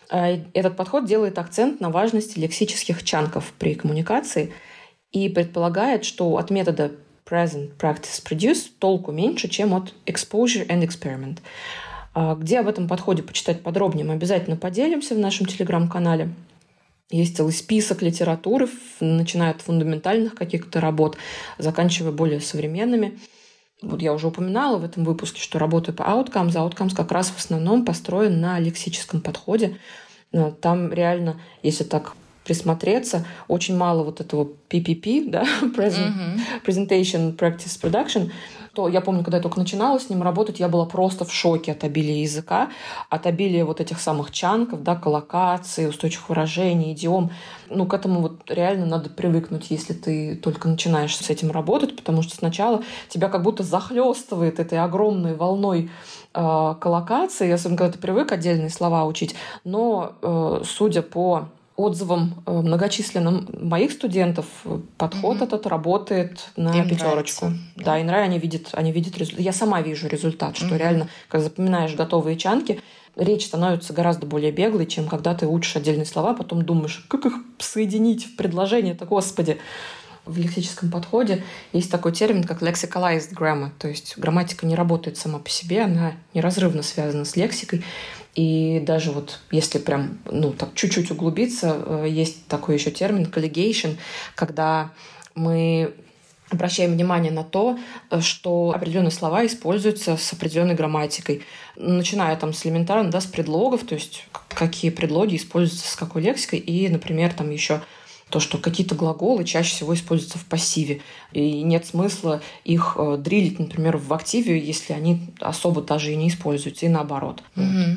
А, 0.10 0.40
этот 0.54 0.78
подход 0.78 1.06
делает 1.06 1.38
акцент 1.38 1.82
на 1.82 1.90
важности 1.90 2.40
лексических 2.40 3.04
чанков 3.04 3.54
при 3.60 3.76
коммуникации 3.76 4.54
и 5.12 5.28
предполагает, 5.28 6.06
что 6.06 6.38
от 6.38 6.50
метода 6.50 6.92
present 7.30 7.76
practice 7.78 8.24
produce 8.24 8.70
толку 8.80 9.12
меньше, 9.12 9.50
чем 9.50 9.74
от 9.74 9.94
exposure 10.06 10.66
and 10.68 10.88
experiment. 10.88 11.40
А, 12.20 12.34
где 12.34 12.62
об 12.62 12.68
этом 12.68 12.88
подходе 12.88 13.22
почитать 13.22 13.62
подробнее, 13.62 14.04
мы 14.04 14.14
обязательно 14.14 14.56
поделимся 14.56 15.14
в 15.14 15.20
нашем 15.20 15.46
телеграм-канале. 15.46 16.34
Есть 17.12 17.38
целый 17.38 17.54
список 17.54 18.02
литературы, 18.02 18.68
начиная 19.00 19.52
от 19.52 19.62
фундаментальных 19.62 20.34
каких-то 20.34 20.82
работ, 20.82 21.16
заканчивая 21.60 22.12
более 22.12 22.42
современными. 22.42 23.20
Вот 23.84 24.02
я 24.02 24.14
уже 24.14 24.26
упоминала 24.26 24.80
в 24.80 24.84
этом 24.84 25.04
выпуске, 25.04 25.40
что 25.40 25.60
работаю 25.60 25.96
по 25.96 26.02
Outcomes. 26.02 26.54
Outcomes 26.54 26.96
как 26.96 27.12
раз 27.12 27.30
в 27.30 27.38
основном 27.38 27.86
построен 27.86 28.42
на 28.42 28.58
лексическом 28.58 29.22
подходе. 29.22 29.78
Там 30.60 30.92
реально, 30.92 31.40
если 31.62 31.84
так 31.84 32.16
присмотреться, 32.46 33.28
очень 33.48 33.78
мало 33.78 34.04
вот 34.04 34.22
этого 34.22 34.50
PPP, 34.70 35.30
да, 35.30 35.44
Present, 35.62 36.14
mm-hmm. 36.16 36.66
Presentation, 36.66 37.38
Practice, 37.38 37.80
Production, 37.80 38.32
то 38.78 38.88
я 38.88 39.02
помню, 39.02 39.24
когда 39.24 39.38
я 39.38 39.42
только 39.42 39.58
начинала 39.58 40.00
с 40.00 40.08
ним 40.08 40.22
работать, 40.22 40.60
я 40.60 40.70
была 40.70 40.86
просто 40.86 41.26
в 41.26 41.34
шоке 41.34 41.72
от 41.72 41.84
обилия 41.84 42.22
языка, 42.22 42.70
от 43.10 43.26
обилия 43.26 43.66
вот 43.66 43.82
этих 43.82 44.00
самых 44.00 44.30
чанков, 44.30 44.84
да, 44.84 44.96
коллокаций, 44.96 45.90
устойчивых 45.90 46.30
выражений, 46.30 46.94
идиом. 46.94 47.32
Ну, 47.72 47.88
к 47.88 47.96
этому 47.96 48.22
вот 48.22 48.42
реально 48.48 48.86
надо 48.86 49.10
привыкнуть, 49.10 49.72
если 49.72 49.94
ты 49.94 50.36
только 50.36 50.68
начинаешь 50.68 51.18
с 51.18 51.28
этим 51.28 51.50
работать, 51.50 51.96
потому 51.96 52.22
что 52.22 52.36
сначала 52.36 52.84
тебя 53.10 53.30
как 53.30 53.42
будто 53.42 53.64
захлестывает 53.64 54.60
этой 54.60 54.78
огромной 54.78 55.34
волной 55.34 55.90
э, 56.36 56.76
коллокации, 56.80 57.50
особенно 57.50 57.80
когда 57.80 57.94
ты 57.94 57.98
привык 57.98 58.32
отдельные 58.32 58.70
слова 58.70 59.06
учить. 59.06 59.34
Но, 59.64 60.14
э, 60.22 60.62
судя 60.64 61.02
по 61.02 61.50
отзывам 61.78 62.44
э, 62.46 62.52
многочисленным 62.52 63.48
моих 63.54 63.92
студентов 63.92 64.46
подход 64.98 65.38
mm-hmm. 65.38 65.44
этот 65.44 65.68
работает 65.68 66.50
на 66.58 66.76
Им 66.76 66.90
пятерочку. 66.90 67.46
Нравится. 67.46 67.72
Да, 67.76 68.00
и 68.00 68.04
нравится, 68.04 68.26
они 68.32 68.40
видят, 68.40 68.70
они 68.74 68.92
видят 68.92 69.18
результат. 69.18 69.40
Я 69.40 69.54
сама 69.54 69.82
вижу 69.82 70.08
результат, 70.08 70.58
что 70.58 70.66
mm-hmm. 70.66 70.78
реально, 70.78 71.08
когда 71.30 71.44
запоминаешь 71.44 71.94
готовые 71.94 72.36
чанки, 72.36 72.82
речь 73.16 73.46
становится 73.46 73.94
гораздо 73.94 74.26
более 74.26 74.52
беглой, 74.52 74.88
чем 74.88 75.08
когда 75.08 75.36
ты 75.36 75.46
учишь 75.46 75.76
отдельные 75.76 76.06
слова, 76.06 76.34
потом 76.34 76.66
думаешь, 76.66 77.06
как 77.08 77.28
их 77.28 77.34
соединить 77.60 78.26
в 78.26 78.36
предложение-то, 78.36 79.06
господи. 79.06 79.60
В 80.28 80.38
лексическом 80.38 80.92
подходе 80.92 81.44
есть 81.74 81.90
такой 81.90 82.12
термин, 82.12 82.44
как 82.44 82.62
lexicalized 82.62 83.34
grammar, 83.34 83.72
то 83.80 83.88
есть 83.88 84.18
грамматика 84.18 84.66
не 84.66 84.76
работает 84.76 85.18
сама 85.18 85.40
по 85.40 85.50
себе, 85.50 85.84
она 85.84 86.14
неразрывно 86.34 86.84
связана 86.84 87.26
с 87.26 87.36
лексикой. 87.36 87.84
И 88.36 88.84
даже 88.86 89.12
вот 89.12 89.40
если 89.50 89.80
прям, 89.80 90.20
ну, 90.26 90.52
так 90.52 90.70
чуть-чуть 90.76 91.10
углубиться, 91.10 91.76
э, 91.86 92.06
есть 92.08 92.46
такой 92.48 92.76
еще 92.76 92.92
термин 92.92 93.26
colligation, 93.26 93.98
когда 94.36 94.92
мы 95.34 95.96
обращаем 96.50 96.94
внимание 96.94 97.32
на 97.32 97.44
то, 97.44 97.78
э, 98.10 98.22
что 98.22 98.74
определенные 98.76 99.12
слова 99.12 99.46
используются 99.46 100.18
с 100.18 100.34
определенной 100.34 100.76
грамматикой. 100.76 101.42
Начиная 101.76 102.36
там 102.36 102.54
с 102.54 102.66
элементарно, 102.66 103.10
да, 103.10 103.22
с 103.22 103.26
предлогов, 103.26 103.84
то 103.86 103.96
есть 103.96 104.28
какие 104.50 104.92
предлоги 104.92 105.36
используются 105.36 105.92
с 105.92 105.96
какой 105.96 106.22
лексикой, 106.22 106.60
и, 106.60 106.88
например, 106.90 107.34
там 107.34 107.50
еще 107.50 107.82
то, 108.30 108.40
что 108.40 108.58
какие-то 108.58 108.96
глаголы 108.96 109.44
чаще 109.46 109.70
всего 109.72 109.94
используются 109.94 110.38
в 110.38 110.46
пассиве. 110.46 111.02
И 111.32 111.62
нет 111.64 111.86
смысла 111.86 112.42
их 112.64 112.96
э, 112.98 113.18
дрилить, 113.18 113.60
например, 113.60 113.98
в 113.98 114.14
активе, 114.14 114.60
если 114.60 114.94
они 114.94 115.30
особо 115.40 115.82
даже 115.82 116.12
и 116.12 116.16
не 116.16 116.28
используются, 116.28 116.86
и 116.86 116.90
наоборот. 116.90 117.42
Mm-hmm. 117.56 117.96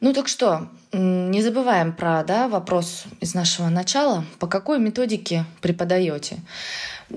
Ну 0.00 0.12
так 0.12 0.28
что, 0.28 0.68
не 0.92 1.40
забываем 1.40 1.94
про 1.94 2.22
да, 2.24 2.48
вопрос 2.48 3.04
из 3.20 3.32
нашего 3.32 3.70
начала. 3.70 4.24
По 4.38 4.46
какой 4.46 4.78
методике 4.78 5.46
преподаете? 5.62 6.40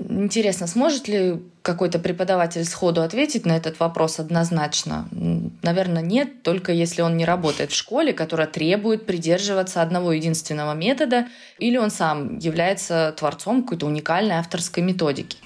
Интересно, 0.08 0.66
сможет 0.66 1.08
ли 1.08 1.42
какой-то 1.62 1.98
преподаватель 1.98 2.64
сходу 2.64 3.02
ответить 3.02 3.44
на 3.44 3.56
этот 3.56 3.80
вопрос 3.80 4.20
однозначно? 4.20 5.08
Наверное, 5.62 6.02
нет, 6.02 6.42
только 6.42 6.72
если 6.72 7.02
он 7.02 7.16
не 7.16 7.24
работает 7.24 7.72
в 7.72 7.76
школе, 7.76 8.12
которая 8.12 8.46
требует 8.46 9.06
придерживаться 9.06 9.82
одного 9.82 10.12
единственного 10.12 10.74
метода, 10.74 11.26
или 11.58 11.76
он 11.76 11.90
сам 11.90 12.38
является 12.38 13.14
творцом 13.18 13.62
какой-то 13.62 13.86
уникальной 13.86 14.36
авторской 14.36 14.82
методики. 14.82 15.38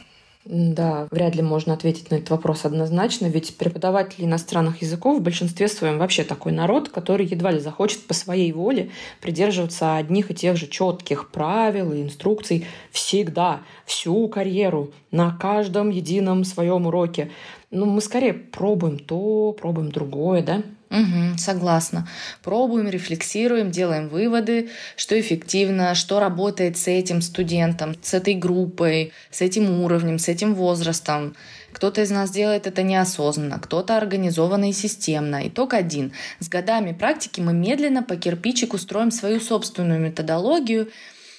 Да, 0.45 1.07
вряд 1.13 1.37
ли 1.37 1.43
можно 1.43 1.73
ответить 1.73 2.11
на 2.11 2.17
этот 2.17 2.31
вопрос 2.31 2.65
однозначно, 2.65 3.27
ведь 3.27 3.57
преподаватели 3.57 4.25
иностранных 4.25 4.83
языков 4.83 5.21
в 5.21 5.23
большинстве 5.23 5.69
своем 5.69 5.99
вообще 5.99 6.25
такой 6.25 6.51
народ, 6.51 6.89
который 6.89 7.27
едва 7.27 7.53
ли 7.53 7.61
захочет 7.61 8.05
по 8.09 8.15
своей 8.15 8.51
воле 8.51 8.91
придерживаться 9.21 9.97
одних 9.97 10.33
и 10.33 10.35
тех 10.35 10.57
же 10.57 10.67
четких 10.67 11.31
правил 11.31 11.93
и 11.93 12.03
инструкций 12.03 12.67
всегда, 12.91 13.61
всю 13.87 14.27
карьеру, 14.27 14.91
на 15.13 15.31
каждом 15.31 15.91
едином 15.91 16.43
своем 16.45 16.87
уроке. 16.87 17.31
Ну, 17.73 17.87
мы 17.87 18.03
скорее 18.03 18.35
пробуем 18.35 18.99
то, 18.99 19.57
пробуем 19.59 19.91
другое, 19.91 20.43
да? 20.43 20.63
Угу, 20.91 21.39
согласна. 21.39 22.07
Пробуем, 22.43 22.87
рефлексируем, 22.91 23.71
делаем 23.71 24.11
выводы, 24.11 24.69
что 24.95 25.19
эффективно, 25.19 25.95
что 25.95 26.21
работает 26.21 26.77
с 26.77 26.87
этим 26.87 27.23
студентом, 27.23 27.97
с 28.03 28.13
этой 28.13 28.35
группой, 28.35 29.13
с 29.31 29.41
этим 29.41 29.81
уровнем, 29.81 30.19
с 30.19 30.29
этим 30.29 30.55
возрастом. 30.55 31.35
Кто-то 31.73 32.03
из 32.03 32.11
нас 32.11 32.31
делает 32.31 32.67
это 32.67 32.83
неосознанно, 32.83 33.59
кто-то 33.59 33.97
организованно 33.97 34.69
и 34.69 34.75
системно. 34.75 35.49
Итог 35.49 35.73
один. 35.73 36.13
С 36.41 36.51
годами 36.51 36.93
практики 36.93 37.41
мы 37.41 37.55
медленно 37.55 38.03
по 38.03 38.17
кирпичику 38.17 38.77
строим 38.77 39.11
свою 39.11 39.41
собственную 39.41 39.99
методологию 39.99 40.91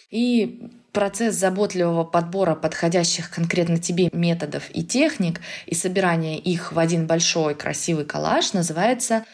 и 0.09 0.67
процесс 0.93 1.35
заботливого 1.35 2.03
подбора 2.03 2.55
подходящих 2.55 3.29
конкретно 3.31 3.77
тебе 3.77 4.09
методов 4.13 4.63
и 4.73 4.83
техник 4.83 5.41
и 5.65 5.75
собирания 5.75 6.37
их 6.37 6.71
в 6.71 6.79
один 6.79 7.07
большой 7.07 7.55
красивый 7.55 8.05
коллаж 8.05 8.53
называется 8.53 9.25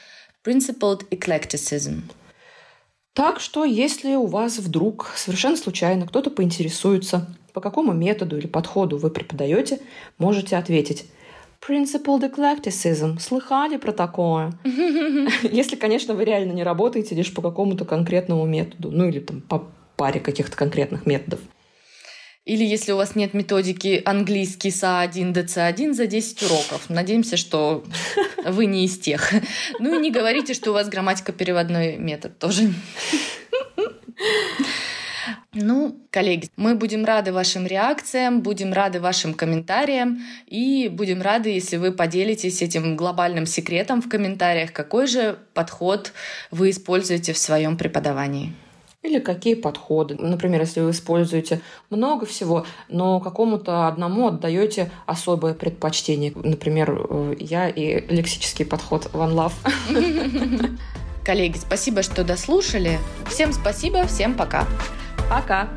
Principled 0.44 1.08
Eclecticism. 1.12 2.02
Так 3.14 3.42
что, 3.42 3.66
если 3.66 4.16
у 4.16 4.26
вас 4.26 4.58
вдруг 4.58 5.12
совершенно 5.16 5.58
случайно 5.58 6.08
кто-то 6.08 6.30
поинтересуется, 6.32 7.28
по 7.54 7.60
какому 7.60 7.92
методу 7.92 8.38
или 8.38 8.48
подходу 8.48 8.98
вы 8.98 9.10
преподаете, 9.10 9.80
можете 10.18 10.56
ответить 10.56 11.06
Principled 11.68 12.34
Eclecticism. 12.34 13.20
Слыхали 13.20 13.76
про 13.76 13.92
такое? 13.92 14.54
Если, 14.64 15.76
конечно, 15.76 16.14
вы 16.14 16.24
реально 16.24 16.54
не 16.54 16.64
работаете 16.64 17.16
лишь 17.16 17.34
по 17.34 17.42
какому-то 17.42 17.84
конкретному 17.84 18.46
методу, 18.46 18.92
ну 18.92 19.10
или 19.10 19.20
там 19.20 19.42
по 19.42 19.68
паре 20.00 20.22
каких-то 20.22 20.56
конкретных 20.56 21.06
методов. 21.06 21.42
Или 22.46 22.64
если 22.64 22.94
у 22.94 22.96
вас 22.96 23.16
нет 23.16 23.34
методики 23.34 24.02
английский 24.06 24.70
СА1, 24.70 25.34
ДЦ1 25.34 25.94
за 25.94 26.08
10 26.08 26.44
уроков. 26.44 26.90
Надеемся, 26.90 27.36
что 27.36 27.84
вы 28.46 28.66
не 28.66 28.86
из 28.86 28.98
тех. 28.98 29.34
Ну 29.80 30.00
и 30.00 30.02
не 30.02 30.10
говорите, 30.10 30.54
что 30.54 30.72
у 30.72 30.74
вас 30.74 30.88
грамматика 30.88 31.34
переводной 31.34 31.98
метод 31.98 32.40
тоже. 32.40 32.74
Ну, 35.54 36.00
коллеги, 36.12 36.48
мы 36.56 36.76
будем 36.76 37.04
рады 37.04 37.34
вашим 37.34 37.68
реакциям, 37.68 38.42
будем 38.42 38.72
рады 38.72 39.02
вашим 39.02 39.34
комментариям 39.34 40.20
и 40.48 40.90
будем 40.90 41.22
рады, 41.22 41.50
если 41.50 41.78
вы 41.78 41.92
поделитесь 41.92 42.62
этим 42.62 42.96
глобальным 42.96 43.46
секретом 43.46 44.02
в 44.02 44.08
комментариях, 44.08 44.72
какой 44.72 45.08
же 45.08 45.38
подход 45.54 46.14
вы 46.52 46.70
используете 46.70 47.34
в 47.34 47.38
своем 47.38 47.78
преподавании. 47.78 48.54
Или 49.02 49.20
какие 49.20 49.54
подходы. 49.54 50.16
Например, 50.16 50.60
если 50.60 50.82
вы 50.82 50.92
используете 50.92 51.62
много 51.90 52.26
всего, 52.26 52.66
но 52.90 53.22
какому-то 53.22 53.88
одному 53.88 54.28
отдаете 54.28 54.92
особое 55.06 55.54
предпочтение. 55.54 56.34
Например, 56.36 57.08
э, 57.10 57.36
я 57.40 57.70
и 57.70 58.06
лексический 58.14 58.66
подход 58.66 59.10
One 59.14 59.34
Love. 59.34 60.78
Коллеги, 61.24 61.58
спасибо, 61.58 62.04
что 62.04 62.26
дослушали. 62.26 63.00
Всем 63.30 63.54
спасибо, 63.54 64.06
всем 64.06 64.34
пока. 64.34 64.68
Пока. 65.30 65.70